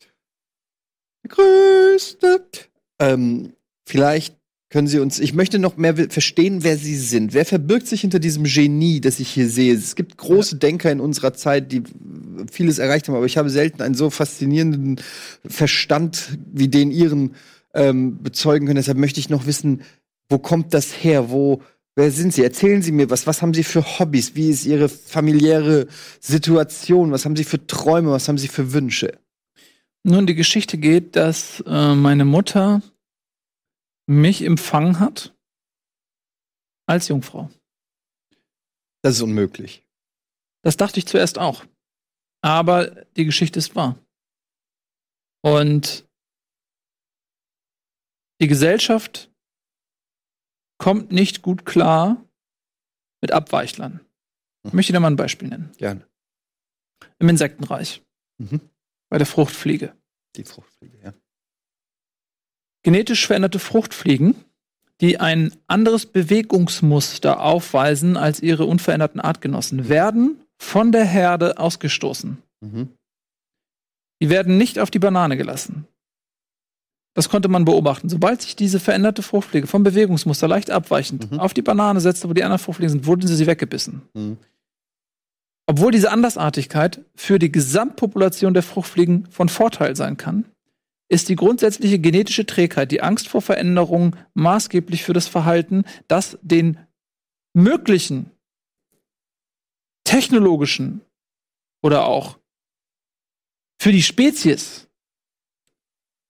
[1.23, 2.47] Der Größte.
[2.99, 3.53] Ähm,
[3.87, 4.36] vielleicht
[4.69, 7.33] können Sie uns, ich möchte noch mehr verstehen, wer Sie sind.
[7.33, 9.73] Wer verbirgt sich hinter diesem Genie, das ich hier sehe?
[9.73, 11.83] Es gibt große Denker in unserer Zeit, die
[12.51, 14.99] vieles erreicht haben, aber ich habe selten einen so faszinierenden
[15.45, 17.35] Verstand wie den Ihren
[17.73, 18.75] ähm, bezeugen können.
[18.75, 19.83] Deshalb möchte ich noch wissen,
[20.27, 21.29] wo kommt das her?
[21.29, 21.61] Wo,
[21.95, 22.43] wer sind Sie?
[22.43, 23.25] Erzählen Sie mir was.
[23.25, 24.35] Was haben Sie für Hobbys?
[24.35, 25.87] Wie ist Ihre familiäre
[26.19, 27.11] Situation?
[27.11, 28.11] Was haben Sie für Träume?
[28.11, 29.17] Was haben Sie für Wünsche?
[30.03, 32.81] Nun, die Geschichte geht, dass äh, meine Mutter
[34.07, 35.35] mich empfangen hat
[36.87, 37.49] als Jungfrau.
[39.03, 39.85] Das ist unmöglich.
[40.63, 41.65] Das dachte ich zuerst auch.
[42.41, 43.97] Aber die Geschichte ist wahr.
[45.43, 46.07] Und
[48.41, 49.31] die Gesellschaft
[50.77, 52.23] kommt nicht gut klar
[53.21, 54.05] mit Abweichlern.
[54.63, 55.71] Ich möchte dir mal ein Beispiel nennen.
[55.77, 56.07] Gerne.
[57.19, 58.03] Im Insektenreich.
[58.37, 58.69] Mhm.
[59.09, 59.95] Bei der Fruchtfliege.
[60.35, 61.13] Die Fruchtfliege, ja.
[62.83, 64.35] Genetisch veränderte Fruchtfliegen,
[65.01, 72.37] die ein anderes Bewegungsmuster aufweisen als ihre unveränderten Artgenossen, werden von der Herde ausgestoßen.
[72.61, 72.89] Mhm.
[74.21, 75.85] Die werden nicht auf die Banane gelassen.
[77.13, 78.09] Das konnte man beobachten.
[78.09, 81.39] Sobald sich diese veränderte Fruchtfliege vom Bewegungsmuster leicht abweichend Mhm.
[81.39, 84.01] auf die Banane setzte, wo die anderen Fruchtfliegen sind, wurden sie weggebissen.
[84.13, 84.37] Mhm.
[85.69, 90.45] Obwohl diese Andersartigkeit für die Gesamtpopulation der Fruchtfliegen von Vorteil sein kann,
[91.09, 96.77] ist die grundsätzliche genetische Trägheit, die Angst vor Veränderungen maßgeblich für das Verhalten, das den
[97.53, 98.31] möglichen
[100.03, 101.01] technologischen
[101.81, 102.39] oder auch
[103.79, 104.87] für die Spezies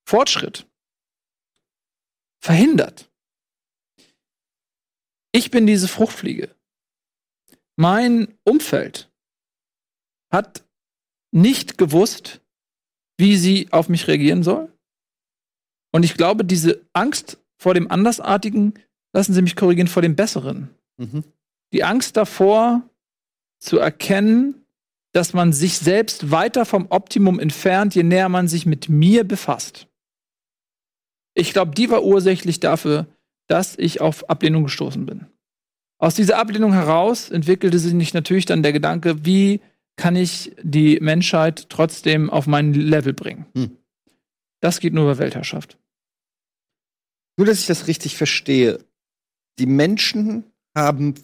[0.06, 0.68] Fortschritt
[2.40, 3.12] verhindert.
[5.32, 6.56] Ich bin diese Fruchtfliege.
[7.76, 9.12] Mein Umfeld
[10.32, 10.66] hat
[11.32, 12.42] nicht gewusst,
[13.18, 14.72] wie sie auf mich reagieren soll.
[15.92, 18.76] Und ich glaube, diese Angst vor dem Andersartigen,
[19.14, 20.70] lassen Sie mich korrigieren, vor dem Besseren.
[20.98, 21.24] Mhm.
[21.74, 22.84] Die Angst davor,
[23.60, 24.66] zu erkennen,
[25.14, 29.88] dass man sich selbst weiter vom Optimum entfernt, je näher man sich mit mir befasst.
[31.34, 33.08] Ich glaube, die war ursächlich dafür,
[33.48, 35.28] dass ich auf Ablehnung gestoßen bin.
[36.00, 39.62] Aus dieser Ablehnung heraus entwickelte sich natürlich dann der Gedanke, wie
[39.98, 43.48] kann ich die Menschheit trotzdem auf mein Level bringen.
[43.56, 43.78] Hm.
[44.62, 45.78] Das geht nur über Weltherrschaft.
[47.38, 48.84] Nur, dass ich das richtig verstehe.
[49.60, 51.16] Die Menschen haben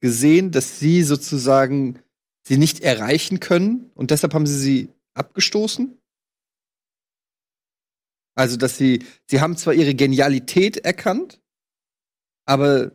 [0.00, 1.98] gesehen, dass sie sozusagen
[2.46, 5.98] sie nicht erreichen können und deshalb haben sie sie abgestoßen.
[8.34, 11.40] Also, dass sie, sie haben zwar ihre Genialität erkannt,
[12.46, 12.92] aber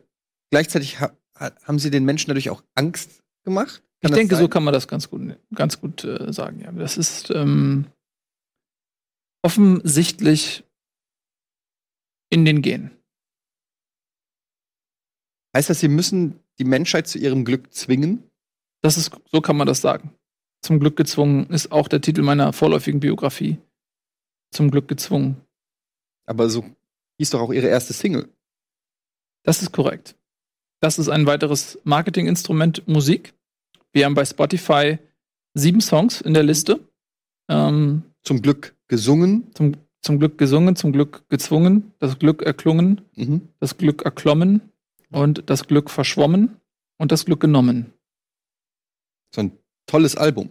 [0.50, 3.82] gleichzeitig ha haben sie den Menschen dadurch auch Angst gemacht.
[4.04, 4.50] Ich denke, so sein?
[4.50, 6.60] kann man das ganz gut, ganz gut äh, sagen.
[6.60, 6.72] Ja.
[6.72, 7.86] Das ist ähm,
[9.42, 10.64] offensichtlich
[12.30, 12.90] in den Genen.
[15.56, 18.30] Heißt das, sie müssen die Menschheit zu ihrem Glück zwingen?
[18.82, 20.12] Das ist, so kann man das sagen.
[20.62, 23.58] Zum Glück gezwungen ist auch der Titel meiner vorläufigen Biografie.
[24.50, 25.40] Zum Glück gezwungen.
[26.26, 26.64] Aber so
[27.18, 28.28] hieß doch auch ihre erste Single.
[29.44, 30.16] Das ist korrekt.
[30.80, 33.34] Das ist ein weiteres Marketinginstrument Musik.
[33.94, 34.98] Wir haben bei Spotify
[35.54, 36.80] sieben Songs in der Liste.
[37.48, 39.54] Ähm, Zum Glück gesungen.
[39.54, 43.48] zum, zum Glück gesungen, zum Glück gezwungen, das Glück erklungen, Mhm.
[43.60, 44.60] das Glück erklommen
[45.10, 46.56] und das Glück verschwommen
[46.98, 47.92] und das Glück genommen.
[49.34, 49.52] So ein
[49.86, 50.50] tolles Album.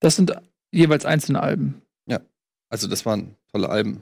[0.00, 0.34] Das sind
[0.72, 1.82] jeweils einzelne Alben.
[2.70, 4.00] Also, das waren tolle Alben.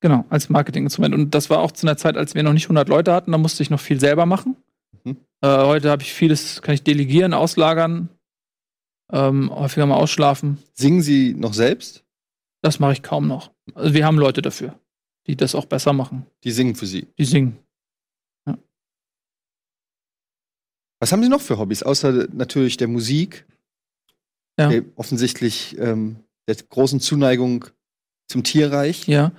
[0.00, 1.14] Genau, als Marketinginstrument.
[1.14, 3.32] Und das war auch zu einer Zeit, als wir noch nicht 100 Leute hatten.
[3.32, 4.56] Da musste ich noch viel selber machen.
[5.42, 8.08] Äh, heute habe ich vieles, kann ich delegieren, auslagern,
[9.12, 10.58] ähm, häufiger mal ausschlafen.
[10.74, 12.04] Singen Sie noch selbst?
[12.62, 13.52] Das mache ich kaum noch.
[13.74, 14.78] Also wir haben Leute dafür,
[15.26, 16.26] die das auch besser machen.
[16.44, 17.06] Die singen für Sie.
[17.18, 17.58] Die singen.
[20.98, 23.46] Was haben Sie noch für Hobbys, außer natürlich der Musik?
[24.58, 24.70] Ja.
[24.70, 26.16] Der offensichtlich ähm,
[26.48, 27.66] der großen Zuneigung
[28.28, 29.06] zum Tierreich.
[29.06, 29.32] Ja.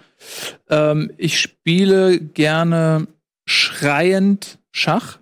[0.70, 3.08] Ähm, ich spiele gerne
[3.48, 5.20] schreiend Schach.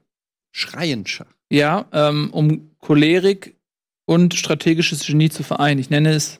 [0.55, 1.35] Schreienschach.
[1.51, 3.57] Ja, ähm, um Cholerik
[4.05, 5.81] und strategisches Genie zu vereinen.
[5.81, 6.39] Ich nenne es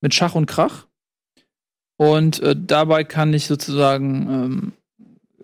[0.00, 0.88] mit Schach und Krach.
[1.96, 4.72] Und äh, dabei kann ich sozusagen ähm,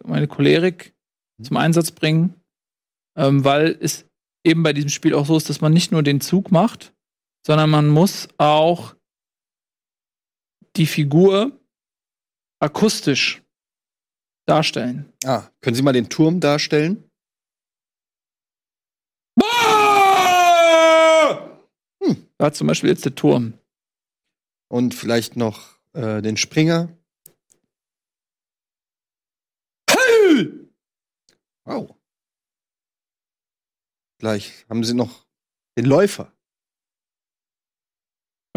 [0.03, 0.95] meine Cholerik
[1.41, 2.35] zum Einsatz bringen,
[3.17, 4.05] ähm, weil es
[4.43, 6.93] eben bei diesem Spiel auch so ist, dass man nicht nur den Zug macht,
[7.47, 8.97] sondern man muss auch
[10.75, 11.53] die Figur
[12.59, 13.43] akustisch
[14.45, 15.13] darstellen.
[15.25, 17.08] Ah, können Sie mal den Turm darstellen?
[22.39, 23.59] Da zum Beispiel jetzt der Turm.
[24.71, 26.97] Und vielleicht noch äh, den Springer.
[31.65, 31.97] Wow.
[34.21, 35.27] Gleich haben Sie noch
[35.77, 36.33] den Läufer.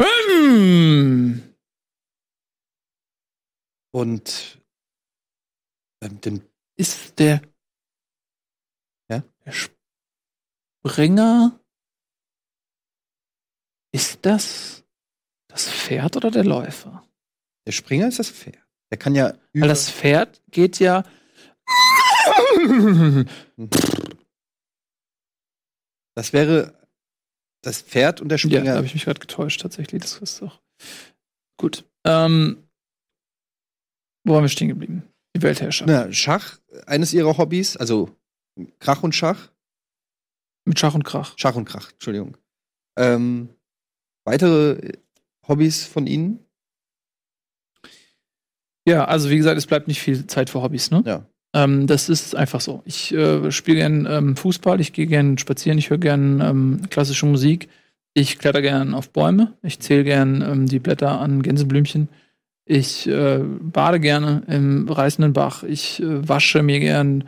[0.00, 1.54] Hm.
[3.92, 4.62] Und
[6.02, 7.42] ähm, den Ist der,
[9.10, 9.22] Ja?
[9.44, 9.52] der
[10.82, 11.60] Springer,
[13.92, 14.84] ist das
[15.48, 17.06] das Pferd oder der Läufer?
[17.66, 18.58] Der Springer ist das Pferd.
[18.90, 19.34] Der kann ja.
[19.54, 21.04] Weil das Pferd geht ja
[26.14, 26.78] Das wäre
[27.62, 28.64] das Pferd und der Ja, Springer.
[28.64, 30.02] da habe ich mich gerade getäuscht, tatsächlich.
[30.02, 30.60] Das ist doch.
[31.58, 31.84] Gut.
[32.04, 32.68] Ähm,
[34.24, 35.08] wo waren wir stehen geblieben?
[35.36, 35.88] Die Weltherrschaft.
[35.88, 38.14] Na, Schach, eines ihrer Hobbys, also
[38.80, 39.50] Krach und Schach.
[40.64, 41.34] Mit Schach und Krach.
[41.38, 42.36] Schach und Krach, Entschuldigung.
[42.98, 43.48] Ähm,
[44.24, 44.92] weitere
[45.46, 46.40] Hobbys von Ihnen?
[48.86, 51.02] Ja, also wie gesagt, es bleibt nicht viel Zeit für Hobbys, ne?
[51.06, 51.26] Ja.
[51.54, 52.82] Ähm, das ist einfach so.
[52.84, 57.26] Ich äh, spiele gern ähm, Fußball, ich gehe gern spazieren, ich höre gern ähm, klassische
[57.26, 57.68] Musik,
[58.14, 62.08] ich kletter gern auf Bäume, ich zähle gern ähm, die Blätter an Gänseblümchen,
[62.64, 67.24] ich äh, bade gerne im reißenden Bach, ich äh, wasche mir gern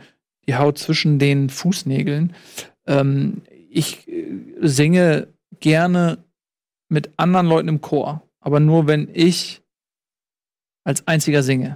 [0.47, 2.33] die Haut zwischen den Fußnägeln.
[2.87, 4.25] Ähm, ich äh,
[4.61, 5.27] singe
[5.59, 6.24] gerne
[6.95, 9.61] mit anderen Leuten im Chor, aber nur wenn ich
[10.85, 11.75] als einziger singe.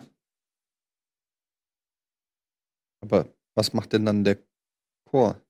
[3.03, 4.37] Aber was macht denn dann der
[5.09, 5.45] Chor?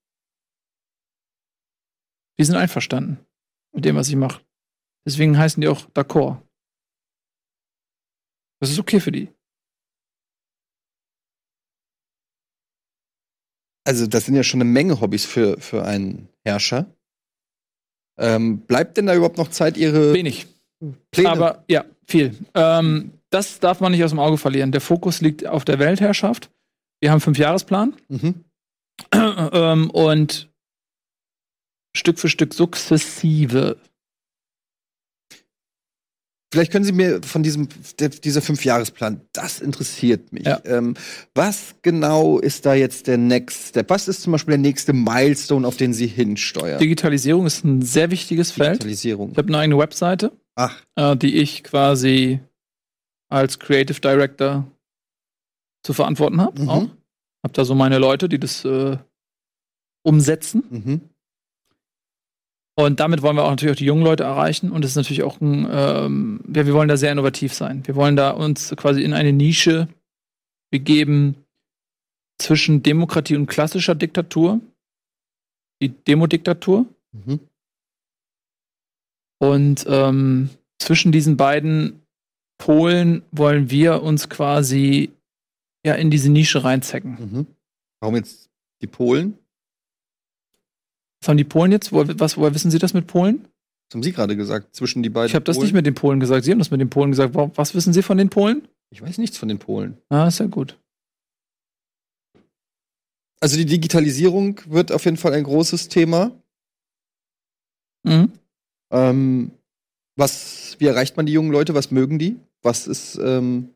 [2.40, 3.24] Die sind einverstanden
[3.72, 4.44] mit dem, was ich mache.
[5.06, 6.42] Deswegen heißen die auch D'accord.
[8.60, 9.32] Das ist okay für die.
[13.86, 16.96] Also, das sind ja schon eine Menge Hobbys für, für einen Herrscher.
[18.20, 20.48] Ähm, bleibt denn da überhaupt noch Zeit, Ihre Wenig.
[21.12, 21.30] Pläne?
[21.30, 22.36] Aber ja, viel.
[22.54, 24.72] Ähm, das darf man nicht aus dem Auge verlieren.
[24.72, 26.50] Der Fokus liegt auf der Weltherrschaft.
[27.00, 28.36] Wir haben einen Fünfjahresplan mhm.
[29.14, 30.50] ähm, und
[31.96, 33.78] Stück für Stück sukzessive.
[36.52, 37.68] Vielleicht können Sie mir von diesem
[38.00, 40.46] dieser Fünfjahresplan, das interessiert mich.
[40.46, 40.60] Ja.
[40.66, 40.96] Ähm,
[41.36, 43.90] was genau ist da jetzt der Next Step?
[43.92, 46.80] Was ist zum Beispiel der nächste Milestone, auf den Sie hinsteuern?
[46.80, 48.74] Digitalisierung ist ein sehr wichtiges Feld.
[48.74, 49.32] Digitalisierung.
[49.32, 50.32] Ich habe eine eigene Webseite,
[50.96, 52.40] äh, die ich quasi
[53.30, 54.66] als Creative Director
[55.84, 56.64] zu verantworten habe.
[56.64, 56.70] Mhm.
[56.70, 56.88] Auch.
[57.44, 58.98] Hab da so meine Leute, die das äh,
[60.04, 60.64] umsetzen.
[60.70, 61.09] mhm.
[62.80, 64.72] Und damit wollen wir auch natürlich auch die jungen Leute erreichen.
[64.72, 67.86] Und das ist natürlich auch ein, ähm, ja, wir wollen da sehr innovativ sein.
[67.86, 69.90] Wir wollen da uns quasi in eine Nische
[70.72, 71.36] begeben
[72.38, 74.62] zwischen Demokratie und klassischer Diktatur.
[75.82, 76.86] Die Demodiktatur.
[77.12, 77.42] Mhm.
[79.40, 80.50] Und ähm,
[80.82, 82.02] zwischen diesen beiden
[82.58, 85.12] Polen wollen wir uns quasi
[85.86, 87.18] ja in diese Nische reinzecken.
[87.20, 87.48] Mhm.
[88.00, 88.50] Warum jetzt
[88.82, 89.38] die Polen?
[91.22, 91.92] Was haben die Polen jetzt?
[91.92, 93.44] Wo, was, woher wissen Sie das mit Polen?
[93.90, 94.76] Was haben Sie gerade gesagt?
[94.76, 95.66] Zwischen die beiden Ich habe das Polen?
[95.66, 96.46] nicht mit den Polen gesagt.
[96.46, 97.34] Sie haben das mit den Polen gesagt.
[97.36, 98.68] Wa- Was wissen Sie von den Polen?
[98.92, 99.98] Ich weiß nichts von den Polen.
[100.10, 100.78] Ah, ist ja gut.
[103.42, 106.32] Also die Digitalisierung wird auf jeden Fall ein großes Thema.
[108.04, 108.32] Mhm.
[108.92, 109.52] Ähm,
[110.18, 111.74] was, wie erreicht man die jungen Leute?
[111.74, 112.38] Was mögen die?
[112.62, 113.74] Was ist ähm,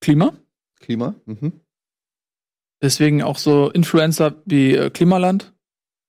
[0.00, 0.36] Klima.
[0.80, 1.14] Klima?
[1.24, 1.60] Mhm.
[2.82, 5.52] Deswegen auch so Influencer wie äh, Klimaland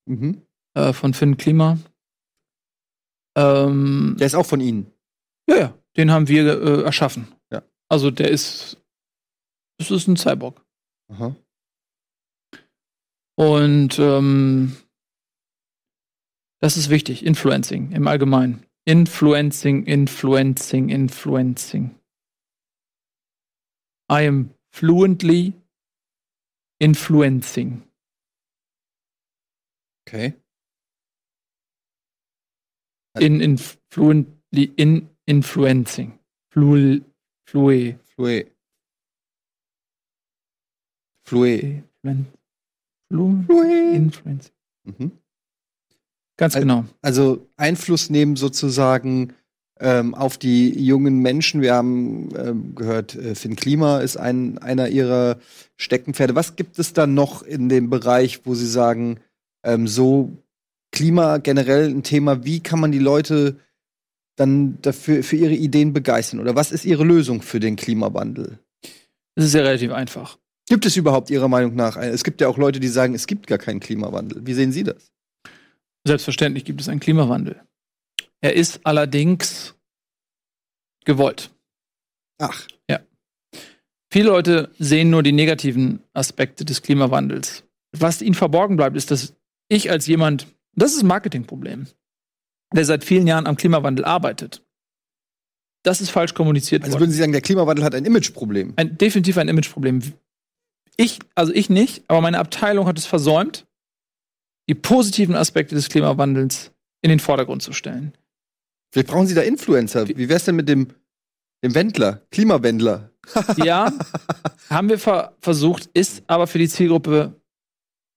[0.08, 0.42] Mhm.
[0.74, 1.78] äh, von Finn Klima.
[3.38, 4.92] Ähm, Der ist auch von Ihnen.
[5.50, 7.28] ja, ja, den haben wir äh, erschaffen.
[7.52, 7.62] Ja.
[7.90, 8.78] Also der ist,
[9.80, 10.66] das ist ein Cyborg.
[11.12, 11.36] Aha.
[13.38, 14.76] Und ähm,
[16.62, 17.24] das ist wichtig.
[17.26, 18.66] Influencing im Allgemeinen.
[18.86, 21.96] Influencing, influencing, influencing.
[24.12, 25.54] I am fluently
[26.80, 27.84] influencing.
[30.08, 30.34] Okay.
[33.20, 33.58] In, in
[33.92, 36.20] fluently in influencing.
[36.52, 37.02] Flu,
[37.48, 37.98] flue.
[38.16, 38.44] Flue.
[41.26, 41.84] Flue.
[43.10, 43.94] Flu, Flue.
[43.96, 44.54] influencing.
[44.88, 45.12] Mhm.
[46.38, 46.86] Ganz Also- genau.
[47.02, 49.34] Also Einfluss nehmen sozusagen
[49.80, 51.62] ähm, auf die jungen Menschen.
[51.62, 55.38] Wir haben ähm, gehört, äh, Finn Klima ist ein, einer ihrer
[55.76, 56.36] Steckenpferde.
[56.36, 59.20] Was gibt es da noch in dem Bereich, wo Sie sagen,
[59.64, 60.32] ähm, so
[60.92, 63.58] Klima generell ein Thema, wie kann man die Leute
[64.36, 66.40] dann dafür für ihre Ideen begeistern?
[66.40, 68.60] Oder was ist Ihre Lösung für den Klimawandel?
[69.36, 70.38] Es ist ja relativ einfach.
[70.70, 71.98] Gibt es überhaupt Ihrer Meinung nach?
[71.98, 74.42] ein- Es gibt ja auch Leute, die sagen, es gibt gar keinen Klimawandel.
[74.46, 75.12] Wie sehen Sie das?
[76.06, 77.62] Selbstverständlich gibt es einen Klimawandel.
[78.42, 79.76] Er ist allerdings
[81.06, 81.52] gewollt.
[82.40, 82.68] Ach,
[84.10, 87.64] Viele Leute sehen nur die negativen Aspekte des Klimawandels.
[87.92, 89.34] Was ihnen verborgen bleibt, ist, dass
[89.68, 91.88] ich als jemand, das ist ein Marketingproblem,
[92.74, 94.64] der seit vielen Jahren am Klimawandel arbeitet.
[95.84, 97.02] Das ist falsch kommuniziert also worden.
[97.02, 98.74] würden Sie sagen, der Klimawandel hat ein Imageproblem?
[98.76, 100.02] Ein, definitiv ein Imageproblem.
[100.96, 103.68] Ich, also ich nicht, aber meine Abteilung hat es versäumt,
[104.70, 106.72] die positiven Aspekte des Klimawandels
[107.02, 108.14] in den Vordergrund zu stellen.
[108.92, 110.08] Vielleicht brauchen Sie da Influencer.
[110.08, 110.88] Wie wär's denn mit dem,
[111.64, 113.12] dem Wendler, Klimawendler?
[113.58, 113.92] Ja,
[114.70, 117.34] haben wir ver versucht, ist aber für die Zielgruppe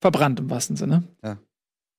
[0.00, 1.02] verbrannt im wahrsten Sinne.
[1.24, 1.38] Ja.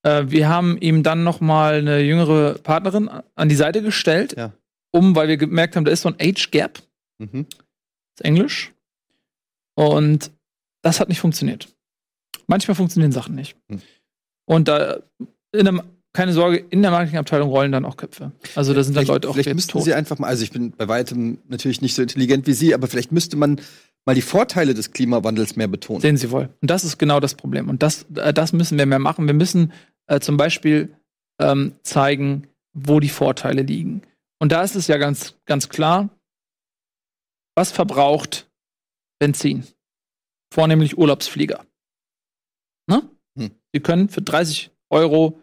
[0.03, 4.53] Äh, wir haben ihm dann noch mal eine jüngere Partnerin an die Seite gestellt, Ja.
[4.91, 6.81] um, weil wir gemerkt haben, da ist so ein Age Gap,
[7.19, 7.45] Mhm.
[8.15, 8.71] ist Englisch.
[9.75, 10.31] Und
[10.81, 11.67] das hat nicht funktioniert.
[12.47, 13.55] Manchmal funktionieren Sachen nicht.
[13.69, 13.81] Hm.
[14.45, 15.01] Und da,
[15.53, 15.81] in einem,
[16.13, 18.31] keine Sorge, in der Marketingabteilung rollen dann auch Köpfe.
[18.55, 19.83] Also da sind dann Vielleicht, Leute auch vielleicht müssten tot.
[19.83, 22.87] Sie einfach mal, also ich bin bei weitem natürlich nicht so intelligent wie Sie, aber
[22.87, 23.61] vielleicht müsste man
[24.05, 26.01] mal die Vorteile des Klimawandels mehr betonen.
[26.01, 26.49] Sehen Sie wohl.
[26.61, 27.69] Und das ist genau das Problem.
[27.69, 29.27] Und das, äh, das müssen wir mehr machen.
[29.27, 29.71] Wir müssen
[30.07, 30.93] äh, zum Beispiel
[31.39, 34.01] ähm, zeigen, wo die Vorteile liegen.
[34.39, 36.09] Und da ist es ja ganz, ganz klar,
[37.55, 38.49] was verbraucht
[39.19, 39.65] Benzin?
[40.53, 41.65] Vornehmlich Urlaubsflieger.
[42.87, 43.09] Ne?
[43.37, 43.51] Hm.
[43.73, 45.40] Sie können für 30 Euro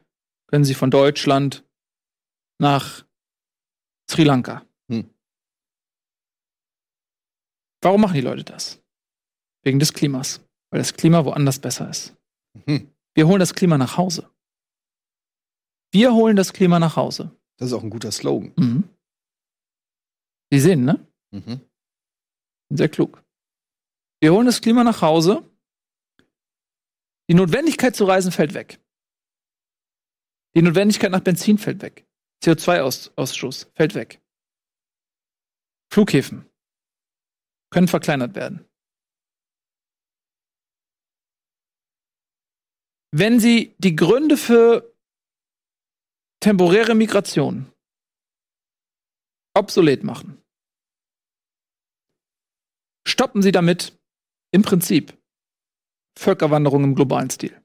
[0.49, 1.65] können Sie von Deutschland
[2.59, 3.07] nach
[4.11, 4.67] Sri Lanka.
[4.91, 5.09] Hm.
[7.83, 8.83] Warum machen die Leute das?
[9.63, 10.41] Wegen des Klimas.
[10.71, 12.17] Weil das Klima woanders besser ist.
[12.67, 12.91] Mhm.
[13.15, 14.31] Wir holen das Klima nach Hause.
[15.93, 17.35] Wir holen das Klima nach Hause.
[17.57, 18.53] Das ist auch ein guter Slogan.
[18.57, 18.89] Mhm.
[20.51, 21.07] Sie sehen, ne?
[21.31, 21.61] Mhm.
[22.71, 23.23] Sehr klug.
[24.21, 25.49] Wir holen das Klima nach Hause.
[27.31, 28.81] Die Notwendigkeit zu reisen fällt weg.
[30.57, 32.07] Die Notwendigkeit nach Benzin fällt weg.
[32.43, 34.21] CO2-Ausstoß fällt weg.
[35.93, 36.49] Flughäfen
[37.71, 38.65] können verkleinert werden.
[43.11, 44.95] Wenn Sie die Gründe für
[46.41, 47.73] temporäre Migration
[49.55, 50.43] obsolet machen,
[53.07, 53.99] stoppen Sie damit
[54.53, 55.17] im Prinzip
[56.19, 57.61] Völkerwanderung im globalen Stil.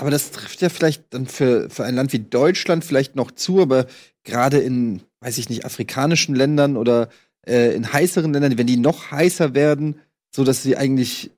[0.00, 3.60] Aber das trifft ja vielleicht dann für, für ein Land wie Deutschland vielleicht noch zu,
[3.60, 3.86] aber
[4.24, 7.10] gerade in, weiß ich nicht, afrikanischen Ländern oder
[7.46, 10.00] äh, in heißeren Ländern, wenn die noch heißer werden,
[10.34, 11.32] so dass sie eigentlich,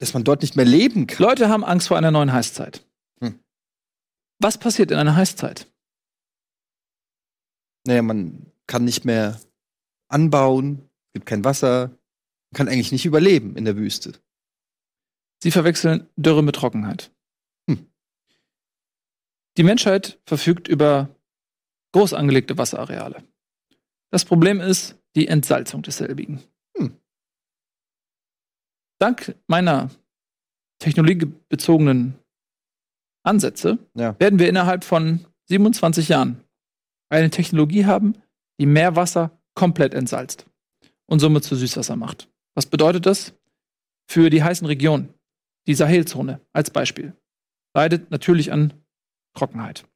[0.00, 1.24] dass man dort nicht mehr leben kann.
[1.24, 2.84] Leute haben Angst vor einer neuen Heißzeit.
[3.20, 3.38] Hm.
[4.40, 5.72] Was passiert in einer Heißzeit?
[7.86, 9.40] Naja, man kann nicht mehr
[10.08, 11.90] anbauen, es gibt kein Wasser,
[12.50, 14.14] man kann eigentlich nicht überleben in der Wüste.
[15.40, 17.13] Sie verwechseln Dürre mit Trockenheit.
[19.56, 21.14] Die Menschheit verfügt über
[21.92, 23.22] groß angelegte Wasserareale.
[24.10, 26.42] Das Problem ist die Entsalzung desselbigen.
[26.76, 26.96] Hm.
[29.00, 29.90] Dank meiner
[30.80, 32.18] technologiebezogenen
[33.24, 34.18] Ansätze Ja.
[34.18, 36.42] werden wir innerhalb von 27 Jahren
[37.10, 38.14] eine Technologie haben,
[38.60, 40.46] die Meerwasser komplett entsalzt
[41.06, 42.28] und somit zu Süßwasser macht.
[42.54, 43.34] Was bedeutet das?
[44.10, 45.14] Für die heißen Regionen,
[45.66, 47.16] die Sahelzone als Beispiel,
[47.74, 48.74] leidet natürlich an
[49.34, 49.86] Trockenheit.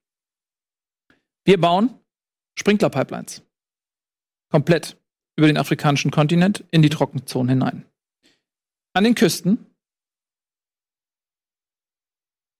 [1.44, 1.98] Wir bauen
[2.59, 3.42] Sprinklerpipelines
[4.51, 4.96] komplett
[5.37, 7.87] über den afrikanischen Kontinent in die Trockenzonen hinein.
[8.92, 9.66] An den Küsten,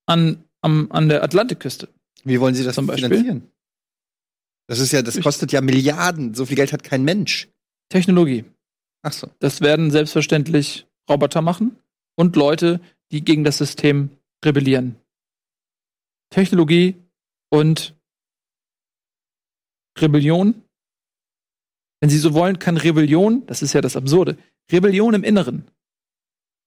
[0.05, 1.89] an, am, an der Atlantikküste
[2.23, 3.09] Wie wollen Sie das Zum Beispiel?
[3.09, 3.51] finanzieren?
[4.67, 6.35] Das ist ja, das kostet ja Milliarden.
[6.35, 7.49] So viel Geld hat kein Mensch.
[7.89, 8.45] Technologie.
[9.01, 9.29] Ach so.
[9.39, 11.75] Das werden selbstverständlich Roboter machen
[12.15, 12.79] und Leute,
[13.11, 14.11] die gegen das System
[14.45, 14.95] rebellieren.
[16.29, 16.95] Technologie
[17.51, 17.95] und
[19.97, 20.63] Rebellion.
[22.01, 24.37] Wenn Sie so wollen, kann Rebellion, das ist ja das Absurde,
[24.71, 25.69] Rebellion im Inneren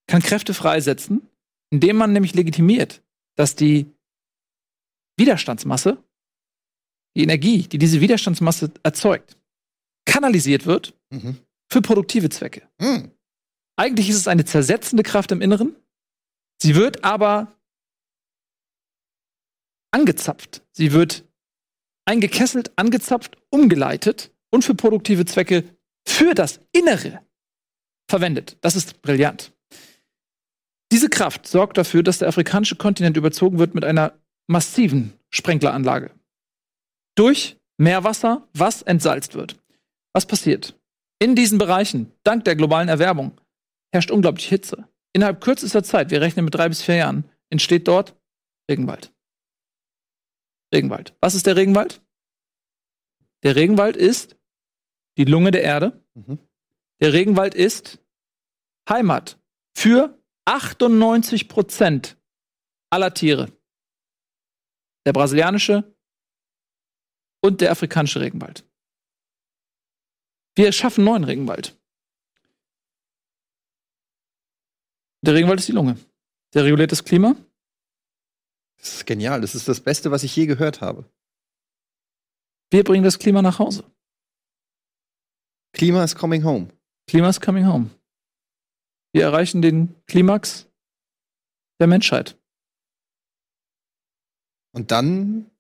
[0.09, 1.29] kann Kräfte freisetzen,
[1.71, 3.03] indem man nämlich legitimiert,
[3.37, 3.87] dass die
[5.17, 6.03] Widerstandsmasse,
[7.17, 9.39] die Energie, die diese Widerstandsmasse erzeugt,
[10.05, 11.39] kanalisiert wird Mhm.
[11.71, 12.69] für produktive Zwecke.
[12.81, 13.13] Hm.
[13.77, 15.77] Eigentlich ist es eine zersetzende Kraft im Inneren.
[16.61, 17.57] Sie wird aber
[19.93, 20.63] angezapft.
[20.73, 21.25] Sie wird
[22.05, 25.65] eingekesselt, angezapft, umgeleitet und für produktive Zwecke
[26.07, 27.21] für das Innere
[28.11, 28.57] verwendet.
[28.61, 29.53] Das ist brillant.
[30.91, 34.13] Diese Kraft sorgt dafür, dass der afrikanische Kontinent überzogen wird mit einer
[34.47, 36.11] massiven Sprenkleranlage.
[37.15, 39.57] Durch Meerwasser, was entsalzt wird.
[40.13, 40.79] Was passiert?
[41.19, 43.41] In diesen Bereichen, dank der globalen Erwärmung,
[43.93, 44.87] herrscht unglaublich Hitze.
[45.15, 48.15] Innerhalb kürzester Zeit, wir rechnen mit drei bis vier Jahren, entsteht dort
[48.71, 49.13] Regenwald.
[50.73, 51.15] Regenwald.
[51.21, 52.03] Was ist der Regenwald?
[53.43, 54.37] Der Regenwald ist
[55.17, 56.05] die Lunge der Erde.
[56.15, 56.39] Mhm.
[57.01, 57.99] Der Regenwald ist
[58.89, 59.39] Heimat
[59.77, 62.17] für 98 Prozent
[62.91, 63.53] aller Tiere.
[65.05, 65.97] Der brasilianische
[67.41, 68.65] und der afrikanische Regenwald.
[70.55, 71.77] Wir schaffen neuen Regenwald.
[75.23, 75.99] Der Regenwald ist die Lunge.
[76.55, 77.37] Der reguliert das Klima.
[78.83, 79.41] Das ist genial.
[79.41, 81.09] Das ist das Beste, was ich je gehört habe.
[82.71, 83.85] Wir bringen das Klima nach Hause.
[85.73, 86.69] Klima is coming home.
[87.09, 87.91] Klima is coming home.
[89.15, 90.67] Wir erreichen den Klimax
[91.81, 92.37] der Menschheit.
[94.75, 95.51] Und dann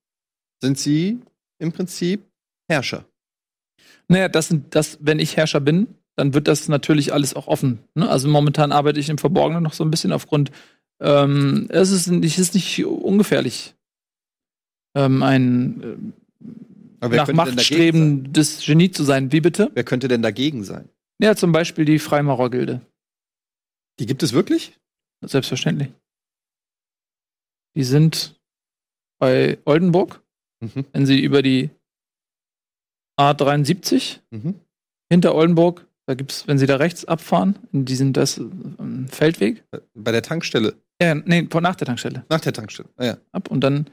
[0.60, 1.20] sind sie
[1.58, 2.24] im Prinzip
[2.68, 3.04] Herrscher.
[4.08, 7.84] Naja, das sind, das, wenn ich Herrscher bin, dann wird das natürlich alles auch offen.
[7.94, 8.08] Ne?
[8.08, 10.50] Also momentan arbeite ich im Verborgenen noch so ein bisschen aufgrund,
[11.01, 13.74] ähm, es, ist, es ist nicht ungefährlich,
[14.97, 16.12] ähm, ein
[17.01, 19.32] äh, nach Macht strebendes Genie zu sein.
[19.32, 19.70] Wie bitte?
[19.74, 20.88] Wer könnte denn dagegen sein?
[21.20, 22.80] Ja, zum Beispiel die Freimaurergilde.
[23.99, 24.78] Die gibt es wirklich?
[25.24, 25.93] Selbstverständlich.
[27.76, 28.40] Die sind
[29.18, 30.22] bei Oldenburg,
[30.61, 30.84] mhm.
[30.93, 31.70] wenn sie über die
[33.18, 34.61] A73 mhm.
[35.11, 39.64] hinter Oldenburg, da gibt es, wenn sie da rechts abfahren, in diesen das ähm, Feldweg.
[39.94, 40.74] Bei der Tankstelle.
[41.00, 42.24] Ja, nee, nach der Tankstelle.
[42.28, 43.18] Nach der Tankstelle, ah, ja.
[43.32, 43.90] Ab und dann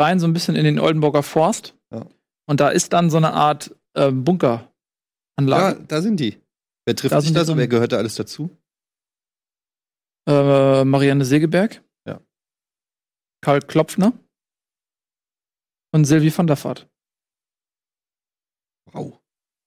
[0.00, 1.76] rein so ein bisschen in den Oldenburger Forst.
[1.92, 2.06] Ja.
[2.46, 4.68] Und da ist dann so eine Art äh, Bunkeranlage.
[5.38, 6.40] Ja, da sind die.
[6.84, 7.56] Wer trifft da sich da so?
[7.56, 8.50] Wer gehört da alles dazu?
[10.28, 11.82] Äh, Marianne Segeberg.
[12.06, 12.20] Ja.
[13.40, 14.12] Karl Klopfner.
[15.92, 16.88] Und Sylvie van der Vaart.
[18.92, 19.20] Wow.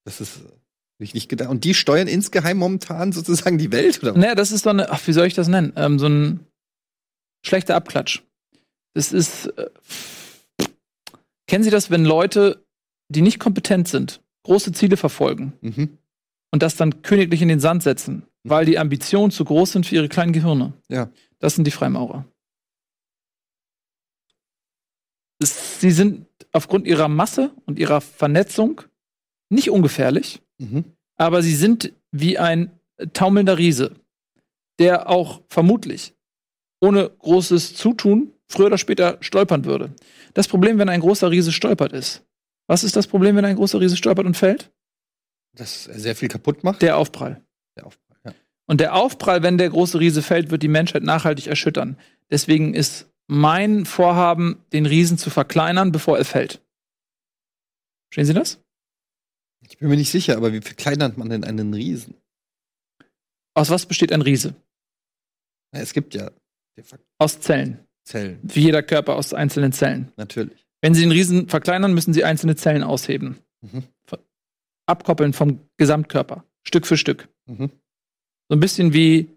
[0.06, 0.63] Das ist äh,
[1.00, 1.50] ich nicht gedacht.
[1.50, 4.14] Und die steuern insgeheim momentan sozusagen die Welt, oder?
[4.14, 5.74] Naja, das ist doch eine, ach, wie soll ich das nennen?
[5.76, 6.42] Ähm, so ein
[7.46, 8.22] schlechter Abklatsch.
[8.94, 9.48] Das ist.
[9.48, 9.70] Äh,
[11.48, 12.64] kennen Sie das, wenn Leute,
[13.10, 15.98] die nicht kompetent sind, große Ziele verfolgen mhm.
[16.52, 18.50] und das dann königlich in den Sand setzen, mhm.
[18.50, 20.74] weil die Ambitionen zu groß sind für ihre kleinen Gehirne?
[20.90, 21.10] Ja.
[21.40, 22.26] Das sind die Freimaurer.
[25.46, 28.82] sie sind aufgrund ihrer Masse und ihrer Vernetzung
[29.50, 30.86] nicht ungefährlich, mhm.
[31.16, 32.72] aber sie sind wie ein
[33.14, 33.96] taumelnder Riese,
[34.80, 36.14] der auch vermutlich
[36.84, 39.94] ohne großes Zutun früher oder später stolpern würde.
[40.34, 42.24] Das Problem, wenn ein großer Riese stolpert, ist.
[42.68, 44.72] Was ist das Problem, wenn ein großer Riese stolpert und fällt?
[45.56, 46.82] Dass er sehr viel kaputt macht?
[46.82, 47.42] Der Aufprall.
[47.78, 48.34] Der Aufprall, ja.
[48.66, 51.98] Und der Aufprall, wenn der große Riese fällt, wird die Menschheit nachhaltig erschüttern.
[52.30, 56.62] Deswegen ist mein Vorhaben, den Riesen zu verkleinern, bevor er fällt.
[58.10, 58.63] Verstehen Sie das?
[59.68, 62.16] Ich bin mir nicht sicher, aber wie verkleinert man denn einen Riesen?
[63.56, 64.56] Aus was besteht ein Riese?
[65.72, 66.32] Na, es gibt ja.
[67.18, 67.80] Aus Zellen.
[68.04, 68.40] Zellen.
[68.44, 70.12] Wie jeder Körper aus einzelnen Zellen.
[70.18, 70.66] Natürlich.
[70.82, 73.40] Wenn Sie den Riesen verkleinern, müssen Sie einzelne Zellen ausheben.
[73.62, 73.84] Mhm.
[74.86, 76.44] Abkoppeln vom Gesamtkörper.
[76.64, 77.30] Stück für Stück.
[77.46, 77.70] Mhm.
[78.50, 79.30] So ein bisschen wie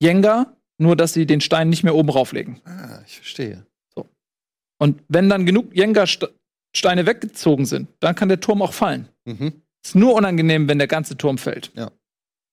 [0.00, 2.60] Jenga, nur dass Sie den Stein nicht mehr oben rauflegen.
[2.64, 3.66] Ah, ich verstehe.
[3.94, 4.08] So.
[4.78, 6.32] Und wenn dann genug Jenga-Steine
[6.74, 9.08] weggezogen sind, dann kann der Turm auch fallen.
[9.24, 9.62] Mhm.
[9.84, 11.72] Ist nur unangenehm, wenn der ganze Turm fällt.
[11.74, 11.90] Ja.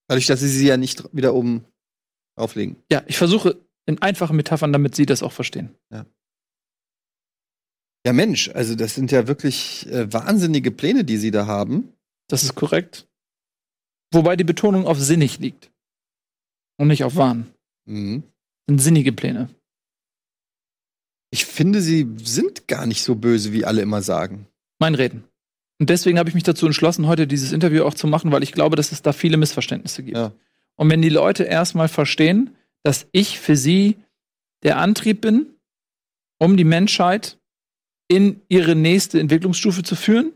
[0.07, 1.65] Dadurch, dass Sie sie ja nicht wieder oben
[2.37, 2.77] auflegen.
[2.91, 5.75] Ja, ich versuche in einfachen Metaphern, damit Sie das auch verstehen.
[5.91, 6.05] Ja.
[8.05, 11.91] Ja, Mensch, also das sind ja wirklich äh, wahnsinnige Pläne, die Sie da haben.
[12.29, 13.07] Das ist korrekt.
[14.13, 15.71] Wobei die Betonung auf sinnig liegt.
[16.79, 17.53] Und nicht auf Wahn.
[17.85, 18.23] Mhm.
[18.65, 19.49] Das sind sinnige Pläne.
[21.29, 24.47] Ich finde, Sie sind gar nicht so böse, wie alle immer sagen.
[24.79, 25.23] Mein Reden.
[25.79, 28.51] Und deswegen habe ich mich dazu entschlossen, heute dieses Interview auch zu machen, weil ich
[28.51, 30.17] glaube, dass es da viele Missverständnisse gibt.
[30.17, 30.31] Ja.
[30.75, 33.97] Und wenn die Leute erstmal verstehen, dass ich für sie
[34.63, 35.47] der Antrieb bin,
[36.39, 37.37] um die Menschheit
[38.07, 40.31] in ihre nächste Entwicklungsstufe zu führen,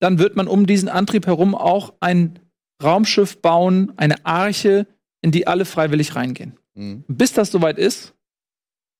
[0.00, 2.38] dann wird man um diesen Antrieb herum auch ein
[2.82, 4.86] Raumschiff bauen, eine Arche,
[5.22, 6.56] in die alle freiwillig reingehen.
[6.74, 7.04] Mhm.
[7.08, 8.14] Bis das soweit ist,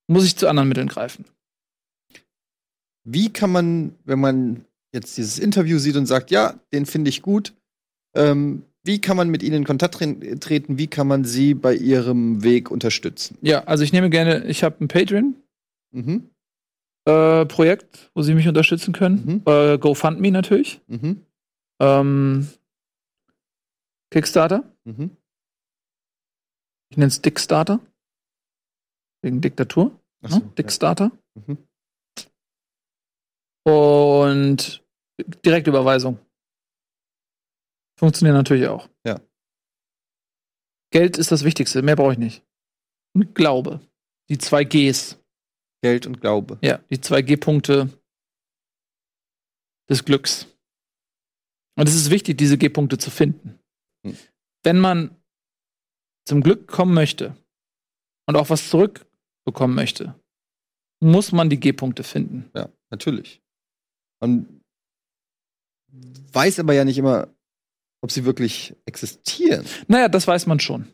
[0.09, 1.25] muss ich zu anderen Mitteln greifen.
[3.05, 7.23] Wie kann man, wenn man jetzt dieses Interview sieht und sagt, ja, den finde ich
[7.23, 7.55] gut,
[8.15, 10.79] ähm, wie kann man mit Ihnen in Kontakt treten?
[10.79, 13.37] Wie kann man Sie bei Ihrem Weg unterstützen?
[13.43, 15.35] Ja, also ich nehme gerne, ich habe ein Patreon.
[15.91, 16.31] Mhm.
[17.05, 19.43] Äh, Projekt, wo Sie mich unterstützen können.
[19.45, 19.53] Mhm.
[19.53, 20.81] Äh, GoFundMe natürlich.
[20.87, 21.23] Mhm.
[21.81, 22.49] Ähm,
[24.11, 24.63] Kickstarter.
[24.85, 25.11] Mhm.
[26.91, 27.81] Ich nenne es Dickstarter.
[29.23, 29.99] Wegen Diktatur.
[30.23, 30.53] So, ne?
[30.59, 31.11] Dickstarter.
[31.35, 31.43] Ja.
[31.47, 31.69] Mhm.
[33.65, 34.87] Und
[35.45, 36.19] Direktüberweisung.
[37.99, 38.89] Funktioniert natürlich auch.
[39.05, 39.21] Ja.
[40.93, 42.45] Geld ist das Wichtigste, mehr brauche ich nicht.
[43.15, 43.81] Und Glaube.
[44.29, 45.19] Die zwei Gs.
[45.83, 46.59] Geld und Glaube.
[46.63, 47.89] Ja, die zwei G-Punkte
[49.89, 50.47] des Glücks.
[51.77, 53.59] Und es ist wichtig, diese G-Punkte zu finden.
[54.05, 54.17] Hm.
[54.65, 55.17] Wenn man
[56.27, 57.37] zum Glück kommen möchte
[58.27, 60.15] und auch was zurückbekommen möchte,
[61.01, 62.51] muss man die G-Punkte finden.
[62.55, 63.43] Ja, natürlich.
[64.21, 64.63] Man
[65.89, 67.29] weiß aber ja nicht immer,
[68.03, 69.67] ob sie wirklich existieren.
[69.89, 70.93] Naja, das weiß man schon.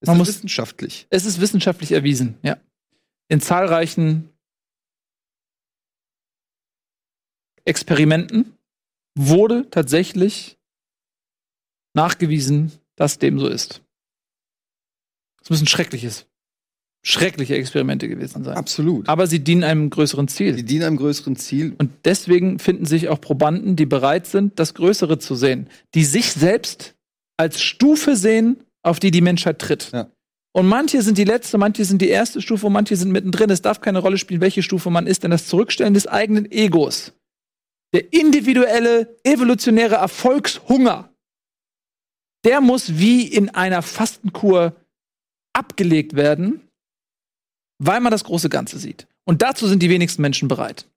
[0.00, 1.06] Ist man muss, wissenschaftlich?
[1.10, 2.58] Es ist wissenschaftlich erwiesen, ja.
[3.28, 4.30] In zahlreichen
[7.64, 8.56] Experimenten
[9.14, 10.58] wurde tatsächlich
[11.94, 13.82] nachgewiesen, dass dem so ist.
[15.40, 16.26] Das müssen schreckliches,
[17.02, 18.56] schreckliche Experimente gewesen sein.
[18.56, 19.08] Absolut.
[19.08, 20.56] Aber sie dienen einem größeren Ziel.
[20.56, 21.74] Die dienen einem größeren Ziel.
[21.78, 26.32] Und deswegen finden sich auch Probanden, die bereit sind, das Größere zu sehen, die sich
[26.32, 26.94] selbst
[27.36, 29.90] als Stufe sehen, auf die die Menschheit tritt.
[29.92, 30.10] Ja.
[30.52, 33.50] Und manche sind die letzte, manche sind die erste Stufe und manche sind mittendrin.
[33.50, 37.12] Es darf keine Rolle spielen, welche Stufe man ist, denn das Zurückstellen des eigenen Egos,
[37.94, 41.10] der individuelle, evolutionäre Erfolgshunger,
[42.44, 44.74] der muss wie in einer Fastenkur
[45.52, 46.67] abgelegt werden,
[47.78, 49.06] weil man das große Ganze sieht.
[49.24, 50.88] Und dazu sind die wenigsten Menschen bereit.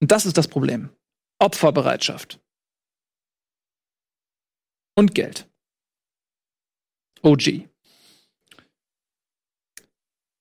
[0.00, 0.90] Und das ist das Problem.
[1.38, 2.40] Opferbereitschaft.
[4.96, 5.48] Und Geld.
[7.22, 7.68] OG.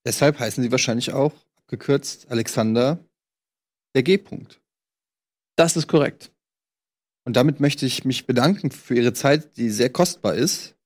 [0.05, 3.03] Deshalb heißen sie wahrscheinlich auch abgekürzt Alexander
[3.93, 4.61] der G-Punkt.
[5.57, 6.31] Das ist korrekt.
[7.25, 10.76] Und damit möchte ich mich bedanken für Ihre Zeit, die sehr kostbar ist.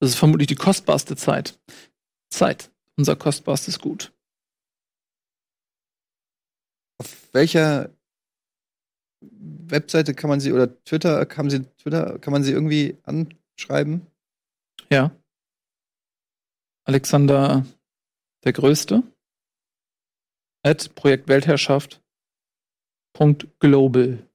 [0.00, 1.60] Das ist vermutlich die kostbarste Zeit.
[2.30, 4.12] Zeit, unser kostbarstes Gut.
[6.98, 7.90] Auf welcher
[9.20, 14.06] Webseite kann man sie oder Twitter kann sie Twitter kann man sie irgendwie anschreiben?
[14.90, 15.14] Ja.
[16.84, 17.66] Alexander
[18.44, 19.02] der Größte
[20.62, 21.28] at Projekt
[23.60, 24.26] Global.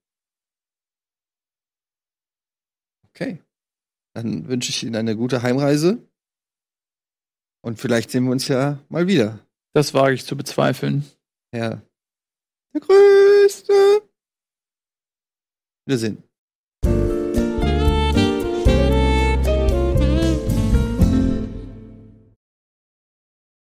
[3.10, 3.45] Okay.
[4.16, 5.98] Dann wünsche ich Ihnen eine gute Heimreise.
[7.62, 9.46] Und vielleicht sehen wir uns ja mal wieder.
[9.74, 11.04] Das wage ich zu bezweifeln.
[11.54, 11.82] Ja.
[12.74, 13.74] Der Größte.
[15.86, 16.24] Wiedersehen.